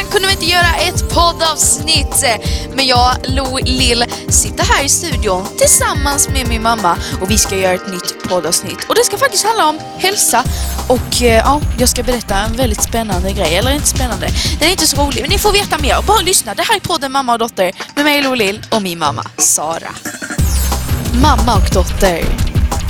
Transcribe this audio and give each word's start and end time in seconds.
veckan 0.00 0.12
kunde 0.12 0.28
vi 0.28 0.34
inte 0.34 0.46
göra 0.46 0.74
ett 0.74 1.14
poddavsnitt. 1.14 2.24
Men 2.74 2.86
jag, 2.86 3.16
Lo 3.24 3.58
Lill, 3.62 4.04
sitter 4.28 4.64
här 4.64 4.84
i 4.84 4.88
studion 4.88 5.46
tillsammans 5.58 6.28
med 6.28 6.48
min 6.48 6.62
mamma 6.62 6.96
och 7.20 7.30
vi 7.30 7.38
ska 7.38 7.56
göra 7.56 7.74
ett 7.74 7.92
nytt 7.92 8.28
poddavsnitt. 8.28 8.84
Och 8.88 8.94
det 8.94 9.04
ska 9.04 9.18
faktiskt 9.18 9.44
handla 9.44 9.68
om 9.68 9.78
hälsa 9.98 10.44
och 10.88 11.22
eh, 11.22 11.42
ja, 11.44 11.60
jag 11.78 11.88
ska 11.88 12.02
berätta 12.02 12.36
en 12.36 12.56
väldigt 12.56 12.82
spännande 12.82 13.32
grej. 13.32 13.56
Eller 13.56 13.70
inte 13.74 13.86
spännande, 13.86 14.28
den 14.58 14.68
är 14.68 14.72
inte 14.72 14.86
så 14.86 14.96
rolig, 14.96 15.20
men 15.20 15.30
ni 15.30 15.38
får 15.38 15.52
veta 15.52 15.78
mer. 15.78 16.02
Bara 16.06 16.20
lyssna, 16.20 16.54
det 16.54 16.62
här 16.62 16.76
är 16.76 16.80
podden 16.80 17.12
Mamma 17.12 17.32
och 17.32 17.38
Dotter 17.38 17.72
med 17.94 18.04
mig 18.04 18.22
Lo 18.22 18.34
Lill 18.34 18.62
och 18.70 18.82
min 18.82 18.98
mamma 18.98 19.24
Sara. 19.38 19.92
Mamma 21.22 21.54
och 21.54 21.70
Dotter, 21.74 22.24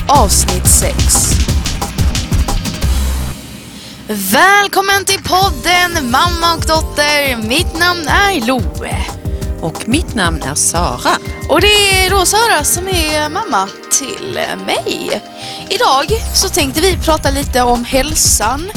avsnitt 0.09 0.69
6. 0.69 1.40
Välkommen 4.13 5.05
till 5.05 5.23
podden 5.23 6.11
Mamma 6.11 6.55
och 6.55 6.67
Dotter. 6.67 7.37
Mitt 7.37 7.79
namn 7.79 8.09
är 8.09 8.47
Loe. 8.47 9.07
Och 9.63 9.89
mitt 9.89 10.15
namn 10.15 10.43
är 10.43 10.55
Sara. 10.55 11.17
Och 11.49 11.61
det 11.61 12.05
är 12.05 12.11
då 12.11 12.27
Sara 12.27 12.65
som 12.65 12.89
är 12.89 13.29
mamma 13.29 13.69
till 13.93 14.41
mig. 14.67 15.23
Idag 15.69 16.07
så 16.35 16.49
tänkte 16.49 16.81
vi 16.81 16.97
prata 16.97 17.31
lite 17.31 17.63
om 17.63 17.85
hälsan 17.85 18.71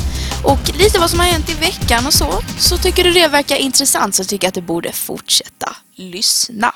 och 0.44 0.78
lite 0.78 1.00
vad 1.00 1.10
som 1.10 1.20
har 1.20 1.28
hänt 1.28 1.50
i 1.50 1.54
veckan 1.54 2.06
och 2.08 2.14
så. 2.14 2.42
Så 2.60 2.78
tycker 2.78 3.04
du 3.04 3.12
det 3.12 3.28
verkar 3.28 3.56
intressant 3.56 4.16
så 4.16 4.24
tycker 4.24 4.46
jag 4.46 4.50
att 4.50 4.56
du 4.56 4.62
borde 4.62 4.92
fortsätta 4.92 5.76
lyssna. 5.96 6.76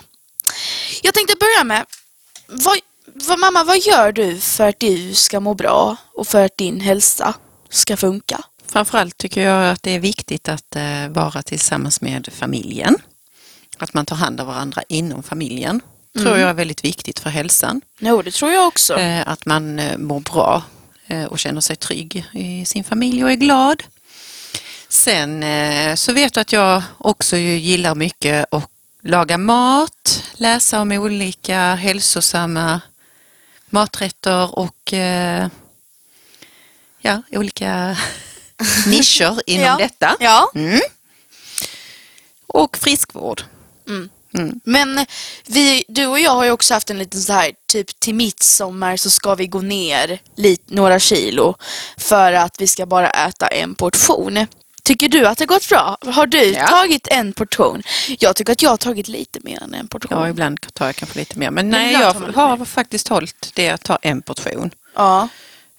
Jag 1.01 1.13
tänkte 1.13 1.35
börja 1.39 1.63
med, 1.63 1.85
vad, 2.47 2.77
vad, 3.27 3.39
mamma 3.39 3.63
vad 3.63 3.77
gör 3.77 4.11
du 4.11 4.39
för 4.39 4.69
att 4.69 4.79
du 4.79 5.13
ska 5.13 5.39
må 5.39 5.53
bra 5.53 5.95
och 6.15 6.27
för 6.27 6.45
att 6.45 6.57
din 6.57 6.79
hälsa 6.79 7.33
ska 7.69 7.97
funka? 7.97 8.43
Framförallt 8.69 9.17
tycker 9.17 9.41
jag 9.41 9.71
att 9.71 9.83
det 9.83 9.91
är 9.91 9.99
viktigt 9.99 10.49
att 10.49 10.75
eh, 10.75 11.07
vara 11.09 11.41
tillsammans 11.41 12.01
med 12.01 12.29
familjen. 12.31 12.95
Att 13.77 13.93
man 13.93 14.05
tar 14.05 14.15
hand 14.15 14.41
om 14.41 14.47
varandra 14.47 14.83
inom 14.89 15.23
familjen. 15.23 15.81
tror 16.17 16.37
jag 16.37 16.49
är 16.49 16.53
väldigt 16.53 16.83
viktigt 16.83 17.19
för 17.19 17.29
hälsan. 17.29 17.81
Jo, 17.99 18.21
det 18.21 18.31
tror 18.31 18.51
jag 18.51 18.67
också. 18.67 18.97
Eh, 18.99 19.27
att 19.27 19.45
man 19.45 19.79
eh, 19.79 19.97
mår 19.97 20.19
bra 20.19 20.63
och 21.29 21.39
känner 21.39 21.61
sig 21.61 21.75
trygg 21.75 22.25
i 22.33 22.65
sin 22.65 22.83
familj 22.83 23.23
och 23.23 23.31
är 23.31 23.35
glad. 23.35 23.83
Sen 24.89 25.45
så 25.97 26.13
vet 26.13 26.33
du 26.33 26.39
att 26.39 26.53
jag 26.53 26.83
också 26.97 27.37
gillar 27.37 27.95
mycket 27.95 28.45
att 28.51 28.69
laga 29.03 29.37
mat, 29.37 30.23
läsa 30.33 30.81
om 30.81 30.91
olika 30.91 31.75
hälsosamma 31.75 32.81
maträtter 33.69 34.59
och 34.59 34.93
ja, 37.01 37.21
olika 37.31 37.97
nischer 38.87 39.41
inom 39.49 39.65
Ja. 39.65 39.77
detta. 39.77 40.15
Ja. 40.19 40.51
Mm. 40.55 40.79
Och 42.47 42.77
friskvård. 42.77 43.43
Men 44.63 45.05
vi, 45.45 45.83
du 45.87 46.05
och 46.07 46.19
jag 46.19 46.31
har 46.31 46.43
ju 46.43 46.51
också 46.51 46.73
haft 46.73 46.89
en 46.89 46.97
liten 46.97 47.21
så 47.21 47.33
här, 47.33 47.51
typ 47.67 47.99
till 47.99 48.15
midsommar 48.15 48.97
så 48.97 49.09
ska 49.09 49.35
vi 49.35 49.47
gå 49.47 49.61
ner 49.61 50.19
lite, 50.35 50.73
några 50.75 50.99
kilo 50.99 51.55
för 51.97 52.33
att 52.33 52.61
vi 52.61 52.67
ska 52.67 52.85
bara 52.85 53.09
äta 53.09 53.47
en 53.47 53.75
portion. 53.75 54.47
Tycker 54.83 55.09
du 55.09 55.25
att 55.27 55.37
det 55.37 55.45
gått 55.45 55.69
bra? 55.69 55.97
Har 56.05 56.25
du 56.27 56.43
Ja. 56.43 56.67
tagit 56.67 57.07
en 57.11 57.33
portion? 57.33 57.83
Jag 58.19 58.35
tycker 58.35 58.51
att 58.53 58.61
jag 58.61 58.69
har 58.69 58.77
tagit 58.77 59.07
lite 59.07 59.39
mer 59.43 59.63
än 59.63 59.73
en 59.73 59.87
portion. 59.87 60.19
Ja, 60.19 60.29
ibland 60.29 60.73
tar 60.73 60.85
jag 60.85 60.95
kanske 60.95 61.19
lite 61.19 61.39
mer. 61.39 61.51
Men 61.51 61.69
nej, 61.69 61.93
jag 61.93 62.13
har 62.13 62.65
faktiskt 62.65 63.07
hållit 63.07 63.51
det 63.53 63.69
att 63.69 63.83
ta 63.83 63.97
en 64.01 64.21
portion. 64.21 64.71
Ja. 64.95 65.27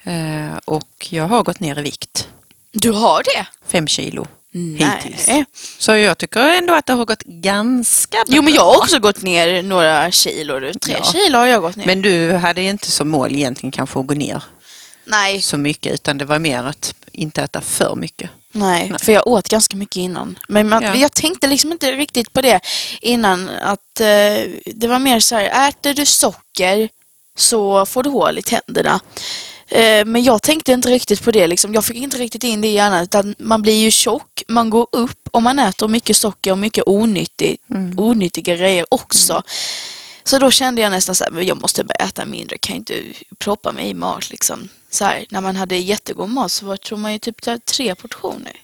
Eh, 0.03 0.57
och 0.65 1.07
jag 1.11 1.25
har 1.29 1.43
gått 1.43 1.61
ner 1.61 1.79
i 1.79 1.83
vikt. 1.83 2.29
Du 2.73 2.91
har 2.91 3.23
det? 3.23 3.47
Fem 3.69 3.87
kilo 3.87 4.27
hittills. 4.53 5.27
Nej. 5.29 5.45
Så 5.79 5.97
jag 5.97 6.19
tycker 6.19 6.41
ändå 6.41 6.75
att 6.75 6.87
det 6.87 6.93
har 6.93 7.05
gått 7.05 7.23
ganska 7.23 8.17
bra. 8.17 8.37
Jo 8.37 8.43
men 8.43 8.55
jag 8.55 8.63
har 8.65 8.77
också 8.77 8.99
gått 8.99 9.23
ner 9.23 9.63
några 9.63 10.11
kilo. 10.11 10.61
Tre 10.83 10.95
Ja. 10.99 11.13
kilo 11.13 11.39
har 11.39 11.47
jag 11.47 11.63
gått 11.63 11.77
ner. 11.77 11.87
Men 11.87 12.03
du 12.03 12.33
hade 12.33 12.63
inte 12.63 12.91
som 12.91 13.09
mål 13.09 13.33
egentligen 13.33 13.71
kanske 13.73 14.01
att 14.01 14.07
gå 14.07 14.15
ner 14.15 14.43
nej, 15.05 15.43
så 15.43 15.57
mycket 15.57 15.93
utan 15.95 16.19
det 16.19 16.25
var 16.25 16.39
mer 16.39 16.63
att 16.65 16.95
inte 17.13 17.43
äta 17.43 17.61
för 17.61 17.95
mycket. 17.95 18.31
nej, 18.53 18.89
Nej. 18.91 18.99
för 18.99 19.13
jag 19.13 19.27
åt 19.27 19.49
ganska 19.49 19.77
mycket 19.77 19.97
innan. 19.97 20.39
Men 20.49 20.69
man, 20.69 20.83
Ja. 20.83 20.95
jag 20.95 21.13
tänkte 21.13 21.47
liksom 21.47 21.73
inte 21.73 21.93
riktigt 21.93 22.33
på 22.33 22.41
det 22.41 22.61
innan. 23.01 23.49
Att 23.49 24.01
eh, 24.01 24.07
det 24.67 24.87
var 24.89 24.99
mer 24.99 25.21
så 25.21 25.35
här, 25.35 25.69
äter 25.69 25.95
du 25.95 26.07
socker 26.07 26.89
så 27.37 27.87
får 27.87 28.03
du 28.03 28.11
hål 28.11 28.39
i 28.39 28.43
tänderna. 28.43 29.01
Eh, 29.69 30.05
men 30.05 30.23
jag 30.23 30.43
tänkte 30.43 30.73
inte 30.73 30.89
riktigt 30.89 31.23
på 31.23 31.31
det. 31.31 31.47
Liksom. 31.47 31.75
Jag 31.75 31.85
fick 31.85 31.97
inte 31.97 32.19
riktigt 32.19 32.45
in 32.45 32.61
det 32.61 32.69
i 32.69 32.75
hjärnan. 32.75 33.03
Utan 33.03 33.35
man 33.39 33.63
blir 33.63 33.81
ju 33.81 33.91
tjock, 33.91 34.43
man 34.49 34.71
går 34.71 34.87
upp 34.93 35.29
om 35.31 35.45
man 35.45 35.59
äter 35.59 35.89
mycket 35.89 36.17
socker 36.17 36.53
och 36.53 36.59
mycket 36.59 36.85
onyttigt, 36.87 37.63
onyttiga 37.97 38.57
grejer 38.57 38.87
också. 38.91 39.43
Så 40.25 40.39
då 40.39 40.51
kände 40.51 40.83
jag 40.83 40.91
nästan 40.91 41.15
så 41.15 41.25
här, 41.25 41.31
men 41.31 41.47
jag 41.47 41.61
måste 41.61 41.85
börja 41.85 42.09
äta 42.09 42.25
mindre, 42.25 42.59
kan 42.59 42.77
inte 42.77 43.03
proppa 43.39 43.73
mig 43.73 43.89
i 43.89 43.95
mat 43.95 44.31
liksom. 44.31 44.69
Så 44.91 45.05
här, 45.05 45.27
när 45.31 45.41
man 45.41 45.57
hade 45.57 45.77
jättegod 45.77 46.31
mat 46.31 46.53
så 46.53 46.67
var, 46.67 46.77
tror 46.77 46.99
man 46.99 47.13
ju 47.13 47.19
typ 47.19 47.37
tre 47.65 47.95
portioner. 47.95 48.57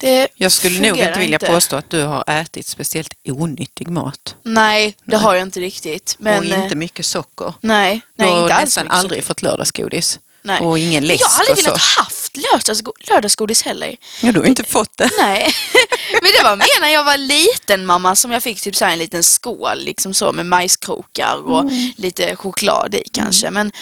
Det 0.00 0.28
Jag 0.34 0.52
skulle 0.52 0.78
nog 0.88 0.98
inte 0.98 1.18
vilja 1.18 1.38
påstå 1.38 1.76
att 1.76 1.90
du 1.90 2.02
har 2.02 2.24
ätit 2.26 2.66
speciellt 2.66 3.12
onyttig 3.28 3.88
mat. 3.88 4.34
Nej, 4.42 4.96
det 5.04 5.16
har 5.16 5.34
jag 5.34 5.42
inte 5.42 5.60
riktigt. 5.60 6.16
Men, 6.18 6.38
och 6.38 6.44
inte 6.44 6.56
eh, 6.58 6.74
mycket 6.74 7.06
socker. 7.06 7.54
nej, 7.60 8.00
Du 8.16 8.24
nej 8.24 8.32
har 8.32 8.42
inte 8.42 8.54
alls 8.54 8.64
nästan 8.64 8.84
mycket 8.84 8.98
aldrig 8.98 9.24
fått 9.24 9.42
lördagsgodis. 9.42 10.18
Nej. 10.42 10.60
Och 10.60 10.78
ingen 10.78 11.04
läsk 11.06 11.22
Jag 11.22 11.28
har 11.28 11.40
aldrig 11.48 11.64
velat 11.64 11.80
haft 11.80 12.36
lördagsgo- 12.36 13.10
lördagsgodis 13.10 13.62
heller. 13.62 13.96
Ja, 14.22 14.32
du 14.32 14.38
har 14.40 14.46
inte 14.46 14.64
fått 14.64 14.96
det. 14.96 15.10
Nej, 15.18 15.52
men 16.22 16.32
det 16.38 16.44
var 16.44 16.56
mer 16.56 16.80
när 16.80 16.88
jag 16.88 17.04
var 17.04 17.16
liten 17.16 17.86
mamma 17.86 18.16
som 18.16 18.30
jag 18.30 18.42
fick 18.42 18.60
typ 18.60 18.76
så 18.76 18.84
här 18.84 18.92
en 18.92 18.98
liten 18.98 19.24
skål 19.24 19.78
liksom 19.84 20.14
så 20.14 20.32
med 20.32 20.46
majskrokar 20.46 21.36
och 21.46 21.60
Mm. 21.60 21.92
lite 21.96 22.36
choklad 22.36 22.94
i 22.94 23.02
kanske. 23.12 23.50
Men 23.50 23.72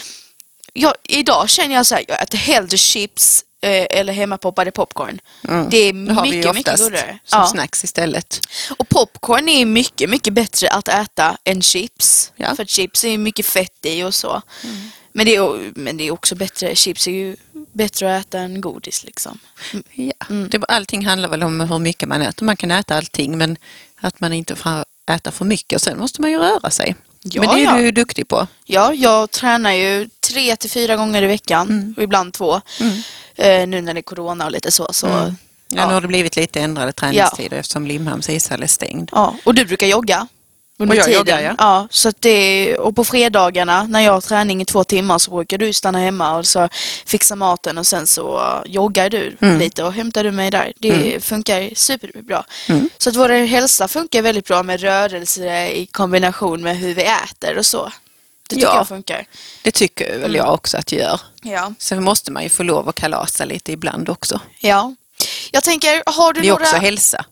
jag, 0.72 0.94
idag 1.08 1.50
känner 1.50 1.74
jag 1.74 1.86
så 1.86 1.94
här, 1.94 2.04
jag 2.08 2.22
äter 2.22 2.38
hellre 2.38 2.76
chips 2.78 3.44
eller 3.66 4.12
hemmapoppade 4.12 4.70
popcorn. 4.70 5.20
Det 5.70 5.76
är 5.76 5.92
Det 5.92 6.12
har 6.12 6.22
vi 6.22 6.28
ju 6.30 6.36
mycket, 6.36 6.54
mycket 6.54 6.78
godare. 6.78 7.18
som 7.24 7.40
Ja. 7.40 7.46
snacks 7.46 7.84
istället. 7.84 8.40
Och 8.78 8.88
popcorn 8.88 9.48
är 9.48 9.66
mycket, 9.66 10.10
mycket 10.10 10.32
bättre 10.32 10.68
att 10.70 10.88
äta 10.88 11.36
än 11.44 11.62
chips. 11.62 12.32
Ja. 12.36 12.54
För 12.56 12.64
chips 12.64 13.04
är 13.04 13.18
mycket 13.18 13.46
fett 13.46 13.86
i 13.86 14.02
och 14.02 14.14
så. 14.14 14.42
Men, 15.12 15.26
det 15.26 15.36
är, 15.36 15.72
men 15.74 15.96
det 15.96 16.04
är 16.04 16.10
också 16.10 16.34
bättre, 16.34 16.74
chips 16.74 17.06
är 17.06 17.10
ju 17.12 17.36
bättre 17.72 18.16
att 18.16 18.26
äta 18.26 18.38
än 18.38 18.60
godis 18.60 19.04
liksom. 19.04 19.38
Ja. 19.92 20.12
Det, 20.50 20.64
allting 20.68 21.06
handlar 21.06 21.28
väl 21.28 21.42
om 21.42 21.60
hur 21.60 21.78
mycket 21.78 22.08
man 22.08 22.22
äter. 22.22 22.44
Man 22.46 22.56
kan 22.56 22.70
äta 22.70 22.96
allting 22.96 23.38
men 23.38 23.56
att 24.00 24.20
man 24.20 24.32
inte 24.32 24.56
får 24.56 24.84
äta 25.10 25.30
för 25.30 25.44
mycket. 25.44 25.82
Sen 25.82 25.98
måste 25.98 26.20
man 26.20 26.30
ju 26.30 26.38
röra 26.38 26.70
sig. 26.70 26.94
Ja, 27.22 27.42
men 27.42 27.54
det 27.54 27.60
är 27.62 27.64
ja. 27.64 27.76
du 27.76 27.82
ju 27.82 27.90
duktig 27.90 28.28
på. 28.28 28.46
Ja, 28.64 28.94
jag 28.94 29.30
tränar 29.30 29.72
ju 29.72 30.08
tre 30.20 30.56
till 30.56 30.70
fyra 30.70 30.96
gånger 30.96 31.22
i 31.22 31.26
veckan 31.26 31.94
och 31.96 32.02
ibland 32.02 32.32
två. 32.32 32.54
Eh, 32.54 32.60
nu 33.66 33.80
när 33.80 33.94
det 33.94 34.00
är 34.00 34.02
corona 34.02 34.44
och 34.44 34.52
lite 34.52 34.70
så. 34.70 34.92
så 34.92 35.06
Ja. 35.06 35.32
ja. 35.68 35.86
Nu 35.88 35.94
har 35.94 36.00
det 36.00 36.08
blivit 36.08 36.36
lite 36.36 36.60
ändrade 36.60 36.92
träningstider 36.92 37.56
eftersom 37.56 37.86
Limhamns 37.86 38.28
ishall 38.30 38.62
är 38.62 38.66
stängd. 38.66 39.10
Ja, 39.12 39.34
och 39.44 39.54
du 39.54 39.64
brukar 39.64 39.86
jogga? 39.86 40.26
Under 40.80 40.94
Och 40.94 40.98
jag 40.98 41.04
tiden. 41.04 41.18
joggar, 41.18 41.40
ja. 41.40 41.54
ja 41.58 41.88
så 41.90 42.08
att 42.08 42.20
det, 42.20 42.76
och 42.76 42.96
på 42.96 43.04
fredagarna 43.04 43.82
när 43.82 44.00
jag 44.00 44.12
har 44.12 44.20
träning 44.20 44.62
i 44.62 44.64
två 44.64 44.84
timmar 44.84 45.18
så 45.18 45.30
brukar 45.30 45.58
du 45.58 45.72
stanna 45.72 45.98
hemma 45.98 46.36
och 46.36 46.46
så 46.46 46.68
fixa 47.06 47.36
maten 47.36 47.78
och 47.78 47.86
sen 47.86 48.06
så 48.06 48.40
joggar 48.66 49.10
du 49.10 49.36
Mm. 49.40 49.58
lite 49.58 49.84
och 49.84 49.92
hämtar 49.92 50.24
du 50.24 50.30
mig 50.32 50.50
där. 50.50 50.72
Det 50.76 51.24
funkar 51.24 51.74
superbra. 51.74 52.44
Mm. 52.68 52.90
Så 52.98 53.10
att 53.10 53.16
vår 53.16 53.28
hälsa 53.46 53.88
funkar 53.88 54.22
väldigt 54.22 54.46
bra 54.46 54.62
med 54.62 54.80
rörelse 54.80 55.68
i 55.68 55.86
kombination 55.86 56.62
med 56.62 56.76
hur 56.76 56.94
vi 56.94 57.02
äter 57.02 57.58
och 57.58 57.66
så. 57.66 57.92
Det 58.48 58.54
tycker 58.54 58.66
Ja. 58.68 58.76
jag 58.76 58.88
funkar. 58.88 59.26
Det 59.62 59.70
tycker 59.70 60.18
väl 60.18 60.34
jag 60.34 60.54
också 60.54 60.76
att 60.76 60.86
det 60.86 60.96
gör. 60.96 61.20
Ja. 61.42 61.72
Sen 61.78 62.04
måste 62.04 62.32
man 62.32 62.42
ju 62.42 62.48
få 62.48 62.62
lov 62.62 62.88
att 62.88 62.94
kalasa 62.94 63.44
lite 63.44 63.72
ibland 63.72 64.08
också. 64.08 64.40
ja. 64.60 64.94
Jag 65.50 65.64
tänker, 65.64 66.02
har 66.06 66.32
du 66.32 66.40
Det 66.40 66.46
är 66.46 66.50
några... 66.50 66.62
också 66.64 66.76
hälsa. 66.76 67.24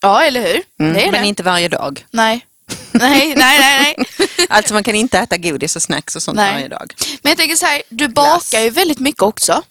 Ja, 0.00 0.22
eller 0.24 0.40
hur? 0.40 0.62
Mm. 0.80 0.94
Det 0.94 1.00
är 1.06 1.10
Men 1.12 1.22
det. 1.22 1.28
inte 1.28 1.42
varje 1.42 1.68
dag. 1.68 2.06
Nej. 2.10 2.46
nej, 2.92 3.34
nej, 3.36 3.58
nej, 3.58 3.94
nej. 3.98 4.06
Alltså 4.48 4.74
man 4.74 4.84
kan 4.84 4.94
inte 4.94 5.18
äta 5.18 5.36
godis 5.36 5.76
och 5.76 5.82
snacks 5.82 6.16
och 6.16 6.22
sånt 6.22 6.36
Nej. 6.36 6.52
varje 6.52 6.68
dag. 6.68 6.94
Men 7.22 7.30
jag 7.30 7.38
tänker 7.38 7.56
så 7.56 7.66
här, 7.66 7.82
du 7.88 8.08
Glass. 8.08 8.14
bakar 8.14 8.60
ju 8.60 8.70
väldigt 8.70 8.98
mycket 8.98 9.22
också. 9.22 9.62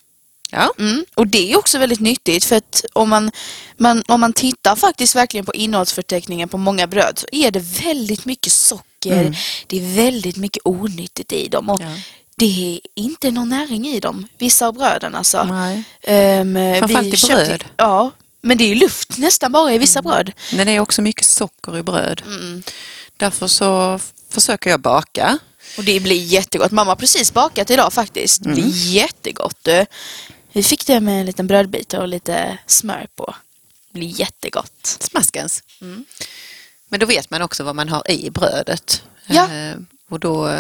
Ja. 0.52 0.74
Mm. 0.80 1.06
Och 1.16 1.28
det 1.28 1.52
är 1.52 1.58
också 1.58 1.78
väldigt 1.78 2.00
nyttigt 2.00 2.46
för 2.46 2.56
att 2.56 2.86
om 2.94 3.10
man, 3.10 3.32
man, 3.78 4.04
om 4.08 4.20
man 4.22 4.34
tittar 4.34 4.76
faktiskt 4.76 5.16
verkligen 5.16 5.46
på 5.46 5.54
innehållsförteckningen 5.54 6.50
på 6.50 6.58
många 6.58 6.88
bröd 6.88 7.20
så 7.20 7.28
är 7.32 7.52
det 7.52 7.60
väldigt 7.60 8.26
mycket 8.26 8.52
socker, 8.54 8.86
det 9.68 9.78
är 9.78 9.96
väldigt 9.96 10.38
mycket 10.38 10.62
onyttigt 10.66 11.32
i 11.32 11.48
dem 11.48 11.70
och 11.70 11.82
Ja. 11.82 11.96
det 12.36 12.76
är 12.76 12.80
inte 13.02 13.32
någon 13.32 13.50
näring 13.50 13.88
i 13.88 14.00
dem, 14.00 14.28
vissa 14.38 14.68
av 14.68 14.74
bröden 14.74 15.16
alltså. 15.16 15.44
Nej. 15.44 15.84
Um, 16.40 16.56
Framförallt 16.80 17.24
i 17.24 17.28
bröd. 17.28 17.66
Ja, 17.78 18.12
men 18.42 18.58
det 18.58 18.72
är 18.72 18.76
luft 18.76 19.18
nästan 19.18 19.52
bara 19.52 19.74
i 19.74 19.78
vissa 19.78 20.02
bröd. 20.02 20.32
Men 20.54 20.68
det 20.68 20.74
är 20.74 20.80
också 20.80 21.02
mycket 21.02 21.26
socker 21.26 21.78
i 21.78 21.84
bröd. 21.84 22.22
Mm. 22.26 22.64
Därför 23.18 23.48
så 23.48 24.00
försöker 24.30 24.70
jag 24.70 24.80
baka. 24.80 25.38
Och 25.78 25.84
det 25.84 26.00
blir 26.00 26.24
jättegott. 26.24 26.72
Mamma 26.72 26.92
har 26.92 26.96
precis 26.96 27.34
bakat 27.34 27.70
idag 27.70 27.94
faktiskt. 27.94 28.44
Det 28.44 28.50
blir 28.50 28.70
jättegott. 28.94 29.58
du. 29.62 29.86
Vi 30.52 30.64
fick 30.64 30.86
det 30.86 31.00
med 31.00 31.20
en 31.20 31.26
liten 31.26 31.48
brödbit 31.48 31.94
och 31.94 32.08
lite 32.08 32.58
smör 32.68 33.08
på. 33.16 33.36
Det 33.92 34.00
blir 34.00 34.20
jättegott. 34.20 34.98
Smaskens. 35.00 35.64
Mm. 35.82 36.06
Men 36.96 37.00
då 37.00 37.06
vet 37.06 37.30
man 37.30 37.42
också 37.42 37.64
vad 37.64 37.76
man 37.76 37.90
har 37.90 38.12
i 38.12 38.30
brödet. 38.30 39.04
Ja. 39.28 39.44
Eh, 39.44 39.76
och 40.10 40.20
då 40.20 40.52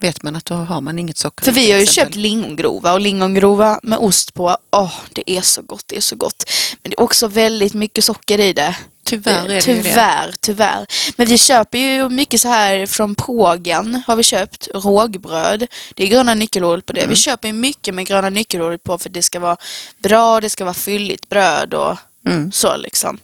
vet 0.00 0.22
man 0.22 0.36
att 0.36 0.44
då 0.44 0.54
har 0.54 0.80
man 0.80 0.98
inget 0.98 1.16
socker. 1.18 1.44
För 1.44 1.52
vi 1.52 1.72
har 1.72 1.78
ju 1.80 1.86
köpt 1.86 2.14
lingongrova 2.14 2.92
och 2.92 3.00
lingongrova 3.00 3.80
med 3.82 3.98
ost 3.98 4.34
på, 4.34 4.56
åh 4.70 4.94
det 5.12 5.30
är 5.30 5.40
så 5.40 5.62
gott, 5.62 5.84
det 5.86 5.96
är 5.96 6.00
så 6.00 6.16
gott. 6.16 6.44
Men 6.82 6.90
det 6.90 6.94
är 6.98 7.00
också 7.00 7.28
väldigt 7.28 7.74
mycket 7.74 8.04
socker 8.04 8.40
i 8.40 8.52
det. 8.52 8.76
Tyvärr 9.04 9.44
är 9.44 9.48
det 9.48 9.54
ju 9.54 9.76
det. 9.76 9.82
Tyvärr, 9.82 10.34
tyvärr. 10.40 10.86
Men 11.16 11.26
vi 11.26 11.38
köper 11.38 11.78
ju 11.78 12.08
mycket 12.08 12.40
så 12.40 12.48
här 12.48 12.86
från 12.86 13.14
Pågen 13.14 14.02
har 14.06 14.16
vi 14.16 14.22
köpt, 14.22 14.68
rågbröd. 14.74 15.66
Det 15.94 16.02
är 16.02 16.08
gröna 16.08 16.34
nyckelhål 16.34 16.82
på 16.82 16.92
det. 16.92 17.00
Mm. 17.00 17.10
Vi 17.10 17.16
köper 17.16 17.48
ju 17.48 17.54
mycket 17.54 17.94
med 17.94 18.06
gröna 18.06 18.30
nyckelhål 18.30 18.78
på 18.78 18.98
för 18.98 19.08
det 19.10 19.22
ska 19.22 19.40
vara 19.40 19.56
bra, 19.98 20.40
det 20.40 20.50
ska 20.50 20.64
vara 20.64 20.74
fylligt 20.74 21.28
bröd 21.28 21.74
och 21.74 21.96
Mm. 22.26 22.52
så 22.52 22.76
liksom. 22.76 23.18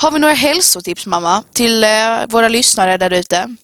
Har 0.00 0.10
vi 0.10 0.18
några 0.18 0.34
hälsotips 0.34 1.06
mamma 1.06 1.42
till 1.52 1.84
eh, 1.84 2.26
våra 2.28 2.48
lyssnare 2.48 2.96
där 2.96 3.12
ute? 3.12 3.56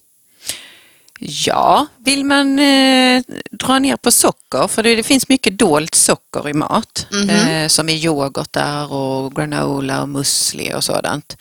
Ja, 1.19 1.87
vill 1.97 2.25
man 2.25 2.59
eh, 2.59 3.21
dra 3.51 3.79
ner 3.79 3.97
på 3.97 4.11
socker, 4.11 4.67
för 4.67 4.83
det, 4.83 4.95
det 4.95 5.03
finns 5.03 5.29
mycket 5.29 5.57
dolt 5.57 5.95
socker 5.95 6.49
i 6.49 6.53
mat, 6.53 7.07
Mhm. 7.11 7.29
eh, 7.29 7.67
som 7.67 7.89
i 7.89 7.93
yoghurtar 7.93 8.93
och 8.93 9.35
granola 9.35 10.01
och 10.01 10.09
musli 10.09 10.73
och 10.73 10.83
sådant. 10.83 11.37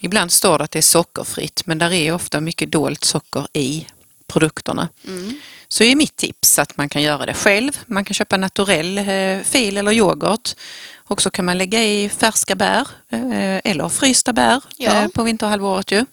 Ibland 0.00 0.32
står 0.32 0.58
det 0.58 0.64
att 0.64 0.70
det 0.70 0.78
är 0.78 0.82
sockerfritt, 0.82 1.62
men 1.66 1.78
där 1.78 1.92
är 1.92 2.12
ofta 2.14 2.40
mycket 2.40 2.72
dolt 2.72 3.04
socker 3.04 3.46
i 3.52 3.86
produkterna. 4.26 4.88
Mm. 5.06 5.34
Så 5.68 5.84
är 5.84 5.96
mitt 5.96 6.16
tips 6.16 6.58
att 6.58 6.76
man 6.76 6.88
kan 6.88 7.02
göra 7.02 7.26
det 7.26 7.34
själv. 7.34 7.78
Man 7.86 8.04
kan 8.04 8.14
köpa 8.14 8.36
naturell 8.36 8.98
eh, 8.98 9.40
fil 9.44 9.76
eller 9.76 9.92
yoghurt 9.92 10.54
och 10.96 11.22
så 11.22 11.30
kan 11.30 11.44
man 11.44 11.58
lägga 11.58 11.84
i 11.84 12.08
färska 12.08 12.54
bär 12.54 12.88
eh, 13.12 13.60
eller 13.72 13.88
frysta 13.88 14.32
bär 14.32 14.62
Ja. 14.76 15.02
eh, 15.02 15.08
på 15.08 15.22
vinterhalvåret 15.22 15.90
ju. 15.92 16.04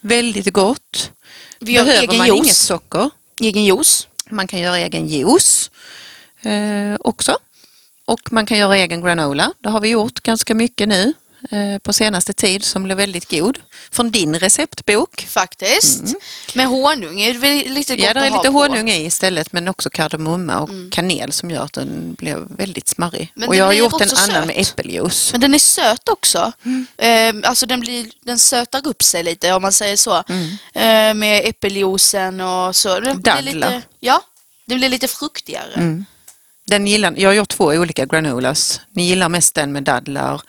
Väldigt 0.00 0.52
gott. 0.52 1.12
Vi 1.60 1.72
gör 1.72 1.84
Behöver 1.84 2.02
egen 2.02 2.18
man 2.18 2.26
juice. 2.26 2.38
inget 2.38 2.56
socker. 2.56 3.10
Egen 3.40 3.64
juice. 3.64 4.08
Man 4.30 4.46
kan 4.46 4.60
göra 4.60 4.78
egen 4.78 5.08
juice 5.08 5.70
eh, 6.42 6.94
också. 7.00 7.38
Och 8.04 8.32
man 8.32 8.46
kan 8.46 8.58
göra 8.58 8.76
egen 8.76 9.00
granola. 9.00 9.52
Det 9.58 9.68
har 9.68 9.80
vi 9.80 9.88
gjort 9.88 10.20
ganska 10.20 10.54
mycket 10.54 10.88
nu 10.88 11.12
på 11.82 11.92
senaste 11.92 12.32
tid 12.32 12.64
som 12.64 12.82
blev 12.82 12.96
väldigt 12.96 13.30
god. 13.30 13.58
Från 13.90 14.10
din 14.10 14.34
receptbok. 14.38 15.26
Faktiskt. 15.28 16.02
Med 16.54 16.66
honung 16.66 17.20
är 17.20 17.32
det 17.32 17.38
väl 17.38 17.68
lite 17.68 17.96
gott 17.96 18.04
Mm. 18.08 18.16
Ja, 18.16 18.22
det 18.22 18.26
är 18.26 18.30
lite 18.30 18.52
på. 18.52 18.58
honung 18.58 18.90
i 18.90 19.04
istället 19.06 19.52
men 19.52 19.68
också 19.68 19.90
kardemumma 19.90 20.58
och 20.58 20.70
kanel 20.92 21.32
som 21.32 21.50
gör 21.50 21.62
att 21.64 21.72
den 21.72 22.14
blev 22.14 22.46
väldigt 22.56 22.88
smarrig. 22.88 23.32
Men 23.34 23.48
och 23.48 23.56
jag 23.56 23.64
har 23.64 23.72
gjort 23.72 24.00
en 24.00 24.08
också 24.10 24.16
annan 24.30 24.46
med 24.46 24.56
söt. 24.56 24.68
äppeljuice. 24.78 25.32
Men 25.32 25.40
den 25.40 25.54
är 25.54 25.58
söt 25.58 26.08
också. 26.08 26.52
Mm. 26.64 26.86
Eh, 27.42 27.48
alltså 27.48 27.66
den, 27.66 27.80
blir, 27.80 28.06
den 28.24 28.38
sötar 28.38 28.86
upp 28.86 29.02
sig 29.02 29.24
lite 29.24 29.52
om 29.52 29.62
man 29.62 29.72
säger 29.72 29.96
så. 29.96 30.24
Mm. 30.28 30.48
Eh, 30.74 31.14
med 31.14 31.42
äppeljuicen 31.44 32.40
och 32.40 32.76
så. 32.76 33.00
Dadlar. 33.00 33.42
lite, 33.42 33.82
ja, 34.00 34.22
det 34.66 34.74
blir 34.74 34.88
lite 34.88 35.08
fruktigare. 35.08 35.72
Mm. 35.74 36.04
Den 36.66 36.86
gillar, 36.86 37.14
jag 37.16 37.28
har 37.28 37.34
gjort 37.34 37.48
två 37.48 37.64
olika 37.64 38.06
granolas. 38.06 38.80
Ni 38.92 39.02
gillar 39.08 39.28
mest 39.28 39.54
den 39.54 39.72
med 39.72 39.82
dadlar 39.82 40.42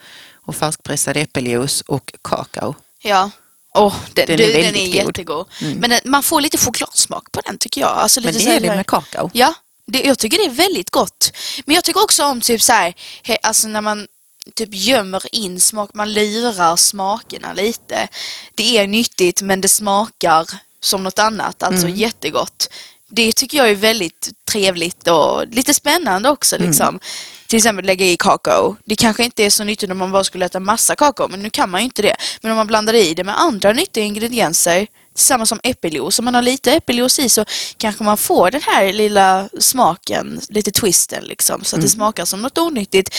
och 0.46 0.56
färskpressad 0.56 1.16
äppeljuice 1.16 1.80
och 1.86 2.12
kakao. 2.22 2.74
Ja. 3.02 3.30
Oh, 3.74 3.94
den, 4.12 4.26
Den 4.26 4.36
den, 4.36 4.50
är 4.50 4.62
den 4.62 4.76
är 4.76 4.86
jättegod. 4.86 5.46
Men 5.60 5.90
den, 5.90 6.00
man 6.04 6.22
får 6.22 6.40
lite 6.40 6.58
chokladsmak 6.58 7.32
på 7.32 7.40
den 7.40 7.58
tycker 7.58 7.80
jag. 7.80 7.90
Alltså, 7.90 8.20
Men 8.20 8.34
det 8.34 8.46
är 8.46 8.60
det 8.60 8.66
med 8.76 8.86
kakao. 8.86 9.30
Ja, 9.34 9.54
det, 9.86 10.02
jag 10.02 10.18
tycker 10.18 10.38
det 10.38 10.44
är 10.44 10.50
väldigt 10.50 10.90
gott. 10.90 11.32
Men 11.66 11.74
jag 11.74 11.84
tycker 11.84 12.02
också 12.02 12.24
om 12.24 12.40
typ 12.40 12.62
så 12.62 12.72
här, 12.72 12.94
he, 13.22 13.36
alltså 13.42 13.68
när 13.68 13.80
man 13.80 14.06
typ 14.54 14.68
gömmer 14.72 15.34
in 15.34 15.60
smak, 15.60 15.90
man 15.94 16.12
lirar 16.12 16.76
smakerna 16.76 17.52
lite. 17.52 18.08
Det 18.54 18.78
är 18.78 18.86
nyttigt 18.86 19.42
men 19.42 19.60
det 19.60 19.68
smakar 19.68 20.46
som 20.80 21.02
något 21.04 21.18
annat, 21.18 21.62
alltså 21.62 21.86
Mm. 21.86 21.98
jättegott. 21.98 22.68
Det 23.08 23.32
tycker 23.32 23.58
jag 23.58 23.70
är 23.70 23.74
väldigt 23.74 24.30
trevligt 24.50 25.08
och 25.08 25.46
lite 25.48 25.74
spännande 25.74 26.28
också 26.30 26.56
Mm. 26.56 26.68
liksom. 26.68 27.00
Till 27.46 27.56
exempel 27.56 27.84
lägga 27.84 28.06
i 28.06 28.16
kakao. 28.16 28.76
Det 28.84 28.96
kanske 28.96 29.24
inte 29.24 29.44
är 29.44 29.50
så 29.50 29.64
nyttigt 29.64 29.90
om 29.90 29.98
man 29.98 30.12
bara 30.12 30.24
skulle 30.24 30.46
äta 30.46 30.60
massa 30.60 30.96
kakao, 30.96 31.28
men 31.28 31.42
nu 31.42 31.50
kan 31.50 31.70
man 31.70 31.80
ju 31.80 31.84
inte 31.84 32.02
det. 32.02 32.16
Men 32.40 32.50
om 32.52 32.56
man 32.56 32.66
blandar 32.66 32.94
i 32.94 33.14
det 33.14 33.24
med 33.24 33.40
andra 33.40 33.72
nyttiga 33.72 34.04
ingredienser, 34.04 34.86
samma 35.14 35.46
som 35.46 35.60
äppeljuice, 35.62 36.18
om 36.18 36.24
man 36.24 36.34
har 36.34 36.42
lite 36.42 36.72
äppeljuice 36.72 37.18
i 37.18 37.28
så 37.28 37.44
kanske 37.76 38.04
man 38.04 38.16
får 38.16 38.50
den 38.50 38.62
här 38.62 38.92
lilla 38.92 39.48
smaken, 39.60 40.40
lite 40.48 40.70
twisten 40.70 41.24
liksom, 41.24 41.64
så 41.64 41.76
att 41.76 41.82
det 41.82 41.88
smakar 41.88 42.24
som 42.24 42.42
något 42.42 42.58
onyttigt. 42.58 43.16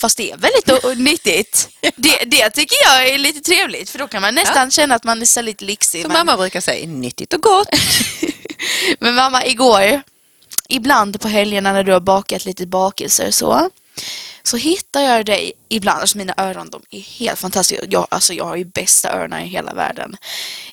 Fast 0.00 0.16
det 0.16 0.30
är 0.30 0.36
väldigt 0.36 0.98
nyttigt. 0.98 1.68
Det, 1.96 2.18
det 2.26 2.50
tycker 2.50 2.76
jag 2.84 3.08
är 3.08 3.18
lite 3.18 3.40
trevligt 3.40 3.90
för 3.90 3.98
då 3.98 4.08
kan 4.08 4.22
man 4.22 4.34
nästan 4.34 4.70
känna 4.70 4.94
att 4.94 5.04
man 5.04 5.22
är 5.22 5.26
så 5.26 5.42
lite 5.42 5.64
lyxig. 5.64 6.02
Som 6.02 6.12
men- 6.12 6.26
mamma 6.26 6.36
brukar 6.38 6.60
säga, 6.60 6.86
nyttigt 6.86 7.32
och 7.34 7.40
gott. 7.42 7.68
men 9.00 9.14
mamma, 9.14 9.46
igår, 9.46 10.02
ibland 10.68 11.20
på 11.20 11.28
helgerna 11.28 11.72
när 11.72 11.82
du 11.84 11.92
har 11.92 12.00
bakat 12.00 12.44
lite 12.44 12.66
bakelser 12.66 13.30
så, 13.30 13.70
så 14.42 14.56
hittar 14.56 15.00
jag 15.00 15.26
dig 15.26 15.52
ibland, 15.68 16.00
alltså 16.00 16.18
mina 16.18 16.34
öron 16.36 16.70
de 16.70 16.82
är 16.90 17.00
helt 17.00 17.38
fantastiska. 17.38 17.84
Jag, 17.90 18.06
alltså 18.10 18.32
jag 18.32 18.44
har 18.44 18.56
ju 18.56 18.64
bästa 18.64 19.12
öronen 19.12 19.42
i 19.42 19.46
hela 19.48 19.74
världen. 19.74 20.16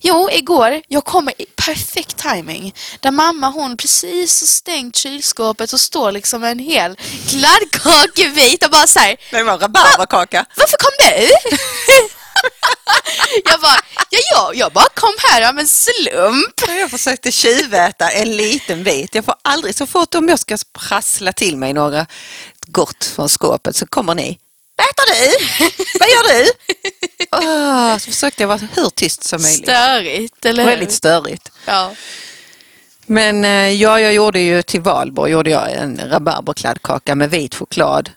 Jo, 0.01 0.29
igår, 0.31 0.81
jag 0.87 1.05
kommer 1.05 1.41
i 1.41 1.45
perfekt 1.45 2.17
timing 2.17 2.73
där 2.99 3.11
mamma 3.11 3.49
hon 3.49 3.77
precis 3.77 4.41
har 4.41 4.47
stängt 4.47 4.95
kylskåpet 4.95 5.73
och 5.73 5.79
står 5.79 6.11
liksom 6.11 6.41
med 6.41 6.51
en 6.51 6.59
hel 6.59 6.95
kladdkakebit 7.27 8.65
och 8.65 8.71
bara 8.71 8.87
så 8.87 8.99
här, 8.99 9.15
Det 9.31 9.43
var 9.43 9.57
rabarberkaka. 9.57 10.45
varför 10.55 10.77
kom 10.77 10.91
du? 10.99 11.27
jag 13.45 13.61
bara, 13.61 13.79
ja, 14.09 14.19
jag, 14.31 14.55
jag 14.55 14.71
bara 14.71 14.89
kom 14.93 15.13
här 15.29 15.49
av 15.49 15.59
en 15.59 15.67
slump. 15.67 16.61
Jag 16.67 16.91
försökte 16.91 17.31
tjuväta 17.31 18.09
en 18.09 18.37
liten 18.37 18.83
bit. 18.83 19.15
Jag 19.15 19.25
får 19.25 19.35
aldrig, 19.41 19.75
så 19.75 19.87
fort 19.87 20.15
om 20.15 20.29
jag 20.29 20.39
ska 20.39 20.57
prassla 20.73 21.33
till 21.33 21.57
mig 21.57 21.73
några 21.73 22.05
gott 22.67 23.05
från 23.05 23.29
skåpet 23.29 23.75
så 23.75 23.85
kommer 23.85 24.15
ni. 24.15 24.39
Vad 24.75 24.87
äter 24.87 25.05
du? 25.13 25.69
Vad 25.99 26.09
gör 26.09 26.33
du? 26.33 26.51
Åh, 27.31 27.97
så 27.97 28.11
försökte 28.11 28.43
jag 28.43 28.47
vara 28.47 28.59
hur 28.75 28.89
tyst 28.89 29.23
som 29.23 29.41
möjligt. 29.41 29.63
Störigt, 29.63 30.45
eller 30.45 30.63
hur? 30.63 30.69
Väldigt 30.69 30.91
störigt. 30.91 31.51
Ja. 31.65 31.91
Men 33.05 33.45
eh, 33.45 33.69
ja, 33.69 33.99
jag 33.99 34.13
gjorde 34.13 34.39
ju 34.39 34.61
till 34.61 34.81
valborg 34.81 35.31
gjorde 35.31 35.49
jag 35.49 35.71
en 35.71 36.01
rabarberkladdkaka 36.09 37.15
med 37.15 37.29
vit 37.29 37.55
choklad. 37.55 38.09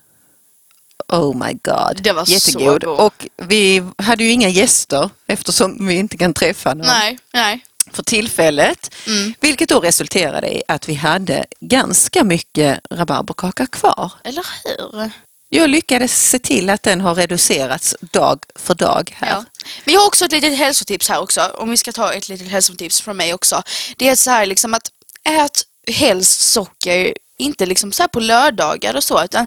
Oh 1.08 1.46
my 1.46 1.52
god. 1.52 2.00
Det 2.02 2.12
var 2.12 2.24
så 2.24 2.32
Jättegod. 2.32 2.84
god. 2.84 3.00
Och 3.00 3.26
vi 3.36 3.82
hade 3.98 4.24
ju 4.24 4.30
inga 4.30 4.48
gäster 4.48 5.10
eftersom 5.26 5.86
vi 5.86 5.94
inte 5.94 6.16
kan 6.16 6.34
träffa 6.34 6.74
någon 6.74 6.86
Nej, 6.86 7.18
nej. 7.32 7.64
för 7.92 8.02
tillfället. 8.02 8.94
Mm. 9.06 9.34
Vilket 9.40 9.68
då 9.68 9.80
resulterade 9.80 10.54
i 10.54 10.62
att 10.68 10.88
vi 10.88 10.94
hade 10.94 11.44
ganska 11.60 12.24
mycket 12.24 12.80
rabarberkaka 12.90 13.66
kvar. 13.66 14.12
Eller 14.24 14.46
hur? 14.64 15.10
Jag 15.48 15.70
lyckades 15.70 16.28
se 16.30 16.38
till 16.38 16.70
att 16.70 16.82
den 16.82 17.00
har 17.00 17.14
reducerats 17.14 17.96
dag 18.00 18.44
för 18.54 18.74
dag 18.74 19.14
här. 19.16 19.28
Ja. 19.30 19.44
Men 19.84 19.94
jag 19.94 20.00
har 20.00 20.06
också 20.06 20.24
ett 20.24 20.32
litet 20.32 20.58
hälsotips 20.58 21.08
här 21.08 21.20
också. 21.20 21.40
Om 21.40 21.70
vi 21.70 21.76
ska 21.76 21.92
ta 21.92 22.12
ett 22.12 22.28
litet 22.28 22.48
hälsotips 22.48 23.00
från 23.00 23.16
mig 23.16 23.34
också. 23.34 23.62
Det 23.96 24.08
är 24.08 24.16
så 24.16 24.30
här 24.30 24.46
liksom 24.46 24.74
att 24.74 24.90
ät 25.28 25.62
helst 25.86 26.40
socker 26.40 27.14
inte 27.38 27.66
liksom 27.66 27.92
så 27.92 28.08
på 28.08 28.20
lördagar 28.20 28.94
och 28.96 29.04
så 29.04 29.24
utan 29.24 29.46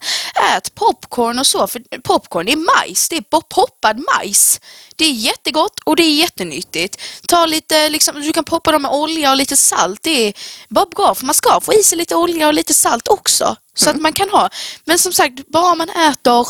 ät 0.58 0.76
popcorn 0.76 1.40
och 1.40 1.48
så 1.48 1.68
för 1.68 1.82
popcorn 2.04 2.48
är 2.48 2.56
majs, 2.56 3.10
det 3.10 3.18
är 3.18 3.22
pop- 3.22 3.50
poppad 3.50 4.00
majs. 4.00 4.62
Det 4.96 5.06
är 5.06 5.12
jättegott 5.12 5.80
och 5.86 5.96
det 5.96 6.04
är 6.04 6.14
jättenyttigt. 6.14 7.02
Ta 7.28 7.46
lite, 7.46 7.90
liksom, 7.90 8.22
du 8.22 8.34
kan 8.34 8.44
poppa 8.44 8.72
dem 8.72 8.82
med 8.82 8.92
olja 8.92 9.32
och 9.32 9.38
lite 9.38 9.58
salt. 9.58 10.04
Det 10.04 10.28
är 10.28 10.34
bara 10.70 10.86
bra 10.86 11.16
för 11.16 11.26
man 11.26 11.36
ska 11.36 11.60
få 11.62 11.74
i 11.74 11.84
sig 11.84 11.98
lite 11.98 12.16
olja 12.16 12.48
och 12.48 12.54
lite 12.54 12.74
salt 12.74 13.08
också. 13.08 13.56
Så 13.74 13.90
att 13.90 14.02
man 14.02 14.14
kan 14.14 14.30
ha. 14.30 14.50
Men 14.86 15.00
som 15.00 15.14
sagt, 15.14 15.48
bara 15.48 15.76
man 15.76 15.90
äter 15.90 16.48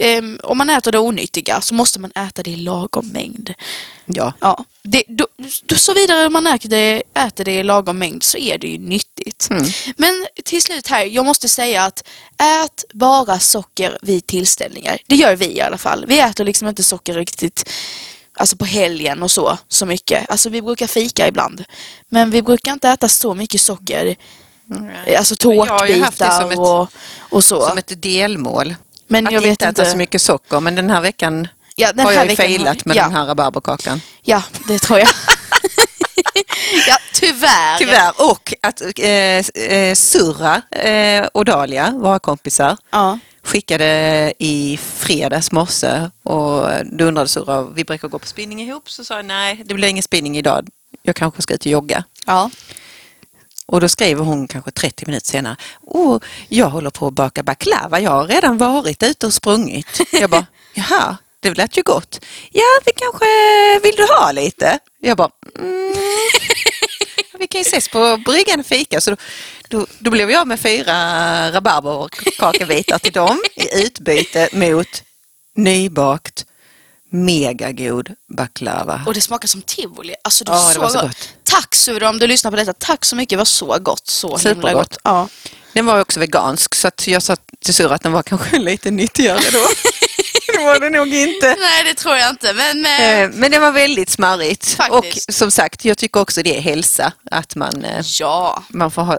Ehm, 0.00 0.40
om 0.42 0.58
man 0.58 0.70
äter 0.70 0.92
det 0.92 0.98
onyttiga 0.98 1.60
så 1.60 1.74
måste 1.74 2.00
man 2.00 2.12
äta 2.14 2.42
det 2.42 2.50
i 2.50 2.56
lagom 2.56 3.08
mängd. 3.08 3.54
Ja. 4.06 4.32
Ja, 4.40 4.64
det, 4.82 5.02
då, 5.08 5.26
då, 5.62 5.76
så 5.76 5.94
vidare 5.94 6.28
man 6.28 6.46
äter 6.46 6.68
det, 6.68 7.02
äter 7.14 7.44
det 7.44 7.52
i 7.52 7.62
lagom 7.62 7.98
mängd 7.98 8.22
så 8.22 8.38
är 8.38 8.58
det 8.58 8.66
ju 8.66 8.78
nyttigt. 8.78 9.17
Men 9.96 10.26
till 10.44 10.62
slut 10.62 10.86
här, 10.86 11.04
jag 11.04 11.24
måste 11.24 11.48
säga 11.48 11.84
att 11.84 12.02
ät 12.38 12.84
bara 12.94 13.38
socker 13.38 13.98
vid 14.02 14.26
tillställningar. 14.26 14.98
Det 15.06 15.16
gör 15.16 15.36
vi 15.36 15.56
i 15.56 15.60
alla 15.60 15.78
fall. 15.78 16.04
Vi 16.08 16.20
äter 16.20 16.44
liksom 16.44 16.68
inte 16.68 16.82
socker 16.84 17.14
riktigt 17.14 17.70
alltså 18.34 18.56
på 18.56 18.64
helgen 18.64 19.22
och 19.22 19.30
så, 19.30 19.58
så 19.68 19.86
mycket. 19.86 20.30
Alltså 20.30 20.48
vi 20.48 20.62
brukar 20.62 20.86
fika 20.86 21.28
ibland. 21.28 21.64
Men 22.08 22.30
vi 22.30 22.42
brukar 22.42 22.72
inte 22.72 22.88
äta 22.88 23.08
så 23.08 23.34
mycket 23.34 23.60
socker. 23.60 24.16
Alltså 25.16 25.16
haft 25.18 25.28
det 25.28 25.36
tårtbitar 25.36 26.40
som 26.40 26.50
ett- 26.50 26.58
och, 26.58 26.88
och 27.18 27.44
så. 27.44 27.68
Som 27.68 27.78
ett 27.78 28.02
delmål. 28.02 28.74
Men 29.06 29.26
att 29.26 29.32
jag 29.32 29.40
vet 29.40 29.50
inte 29.50 29.64
äta 29.66 29.82
inte. 29.82 29.90
så 29.90 29.96
mycket 29.96 30.22
socker 30.22 30.60
men 30.60 30.74
den 30.74 30.90
här 30.90 31.00
veckan 31.00 31.48
Ja, 31.80 31.92
den 31.92 32.06
har 32.06 32.12
här 32.12 32.18
jag 32.20 32.30
ju 32.30 32.36
failat 32.36 32.84
med 32.84 32.96
ja. 32.96 33.02
den 33.02 33.12
här 33.12 33.26
rabarberkakan. 33.26 34.00
Ja, 34.22 34.42
det 34.68 34.78
tror 34.78 34.98
jag. 34.98 35.08
ja, 36.88 36.98
tyvärr. 37.20 37.78
Tyvärr. 37.78 38.12
Och 38.30 38.54
att 38.62 38.80
eh, 38.98 39.62
eh, 39.78 39.94
Surra 39.94 40.62
eh, 40.70 41.26
och 41.34 41.44
Dalia, 41.44 41.90
våra 41.90 42.18
kompisar, 42.18 42.76
Ja. 42.90 43.18
skickade 43.42 44.32
i 44.38 44.78
fredags 44.96 45.52
morse 45.52 46.10
och 46.22 46.68
då 46.92 47.04
undrade 47.04 47.28
Sura, 47.28 47.62
vi 47.62 47.84
brukar 47.84 48.08
gå 48.08 48.18
på 48.18 48.26
spinning 48.26 48.60
ihop, 48.62 48.90
så 48.90 49.04
sa 49.04 49.16
jag 49.16 49.24
nej, 49.24 49.62
det 49.64 49.74
blir 49.74 49.88
ingen 49.88 50.02
spinning 50.02 50.36
idag. 50.38 50.68
Jag 51.02 51.16
kanske 51.16 51.42
ska 51.42 51.54
ut 51.54 51.60
och 51.60 51.66
jogga. 51.72 52.04
Ja. 52.26 52.50
Och 53.66 53.80
då 53.80 53.88
skriver 53.88 54.24
hon 54.24 54.48
kanske 54.48 54.70
30 54.70 55.06
minuter 55.06 55.26
senare, 55.26 55.56
åh, 55.82 56.18
jag 56.48 56.66
håller 56.70 56.90
på 56.90 57.06
att 57.06 57.12
baka 57.12 57.42
baklava, 57.42 58.00
jag 58.00 58.10
har 58.10 58.26
redan 58.26 58.58
varit 58.58 59.02
ute 59.02 59.26
och 59.26 59.34
sprungit. 59.34 60.00
Jag 60.12 60.30
bara, 60.30 60.46
jaha, 60.74 61.16
det 61.40 61.54
lät 61.54 61.78
ju 61.78 61.82
gott. 61.82 62.20
Ja, 62.52 62.62
vi 62.86 62.92
kanske, 62.92 63.26
vill 63.82 63.96
du 63.96 64.02
ha 64.02 64.32
lite? 64.32 64.78
Jag 65.00 65.16
bara, 65.16 65.30
mm. 65.58 65.94
Vi 67.38 67.46
kan 67.46 67.60
ju 67.60 67.62
ses 67.62 67.88
på 67.88 68.16
bryggan 68.24 68.60
och 68.60 68.66
fika. 68.66 69.00
Så 69.00 69.10
då, 69.10 69.16
då, 69.68 69.86
då 69.98 70.10
blev 70.10 70.30
jag 70.30 70.46
med 70.48 70.60
fyra 70.60 70.94
rabarberkakebitar 71.52 72.98
till 72.98 73.12
dem 73.12 73.42
i 73.54 73.82
utbyte 73.84 74.48
mot 74.52 75.02
nybakt 75.56 76.44
megagod 77.10 78.10
baklava. 78.36 79.02
Och 79.06 79.14
det 79.14 79.20
smakar 79.20 79.48
som 79.48 79.62
tivoli. 79.62 80.14
Alltså 80.24 80.44
det, 80.44 80.52
Ja, 80.52 80.68
det 80.68 80.74
så, 80.74 80.80
var 80.80 80.88
så 80.88 80.94
gott. 80.98 81.06
gott. 81.06 81.28
Tack 81.44 81.74
Sura 81.74 82.08
om 82.08 82.18
du 82.18 82.26
lyssnar 82.26 82.50
på 82.50 82.56
detta. 82.56 82.72
Tack 82.72 83.04
så 83.04 83.16
mycket. 83.16 83.30
Det 83.30 83.36
var 83.36 83.44
så 83.44 83.78
gott. 83.78 84.06
Så 84.08 84.26
himla 84.28 84.38
Supergott. 84.38 84.74
gott. 84.74 84.98
Ja. 85.04 85.28
Den 85.72 85.86
var 85.86 86.00
också 86.00 86.20
vegansk 86.20 86.74
så 86.74 86.90
jag 87.06 87.22
sa 87.22 87.36
till 87.64 87.74
Sura 87.74 87.94
att 87.94 88.02
den 88.02 88.12
var 88.12 88.22
kanske 88.22 88.58
lite 88.58 88.90
nyttigare 88.90 89.40
då. 89.52 89.66
Var 90.64 90.80
det 90.80 90.90
nog 90.90 91.14
inte. 91.14 91.56
Nej, 91.60 91.84
det 91.84 91.94
tror 91.94 92.16
jag 92.16 92.30
inte. 92.30 92.52
Men 92.54 92.86
eh, 92.86 93.20
Eh, 93.20 93.30
Men 93.32 93.50
det 93.50 93.58
var 93.58 93.72
väldigt 93.72 94.10
smarrigt. 94.10 94.68
Faktiskt. 94.74 95.28
Och 95.28 95.34
som 95.34 95.50
sagt, 95.50 95.84
jag 95.84 95.98
tycker 95.98 96.20
också 96.20 96.42
det 96.42 96.56
är 96.56 96.60
hälsa. 96.60 97.12
Att 97.30 97.54
man, 97.56 97.84
eh, 97.84 98.04
ja, 98.20 98.64
man 98.68 98.90
får 98.90 99.02
ha 99.02 99.14
eh, 99.14 99.18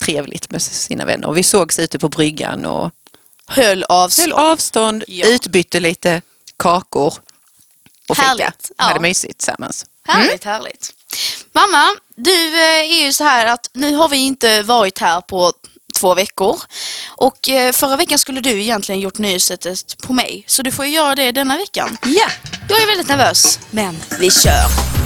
trevligt 0.00 0.50
med 0.50 0.62
sina 0.62 1.04
vänner. 1.04 1.28
Och 1.28 1.36
vi 1.36 1.42
sågs 1.42 1.78
ute 1.78 1.98
på 1.98 2.08
bryggan 2.08 2.64
och 2.66 2.90
höll 3.48 3.84
avstånd. 3.84 4.32
höll 4.32 4.44
avstånd, 4.44 5.04
Ja. 5.08 5.26
utbytte 5.26 5.80
lite 5.80 6.22
kakor 6.56 7.14
och 8.08 8.16
fika. 8.16 8.28
Härligt, 8.28 8.70
ja. 8.78 8.84
Hade 8.84 9.00
mysigt 9.00 9.38
tillsammans. 9.38 9.86
Härligt, 10.08 10.44
härligt. 10.44 10.92
Mamma, 11.52 11.96
du 12.16 12.58
är 12.60 12.82
ju 13.04 13.12
så 13.12 13.24
här 13.24 13.46
att 13.46 13.70
nu 13.72 13.94
har 13.94 14.08
vi 14.08 14.16
inte 14.16 14.62
varit 14.62 14.98
här 14.98 15.20
på 15.20 15.52
två 16.00 16.14
veckor. 16.14 16.56
Och 17.16 17.48
eh, 17.48 17.72
förra 17.72 17.96
veckan 17.96 18.18
skulle 18.18 18.40
du 18.40 18.62
egentligen 18.62 19.00
gjort 19.00 19.18
nyhetssättet 19.18 20.02
på 20.02 20.12
mig. 20.12 20.44
Så 20.46 20.62
du 20.62 20.70
får 20.70 20.86
göra 20.86 21.14
det 21.14 21.32
denna 21.32 21.56
veckan. 21.56 21.96
Ja. 22.02 22.28
Jag 22.68 22.82
är 22.82 22.86
väldigt 22.86 23.08
nervös, 23.08 23.58
men 23.70 23.96
vi 24.20 24.30
kör. 24.30 24.96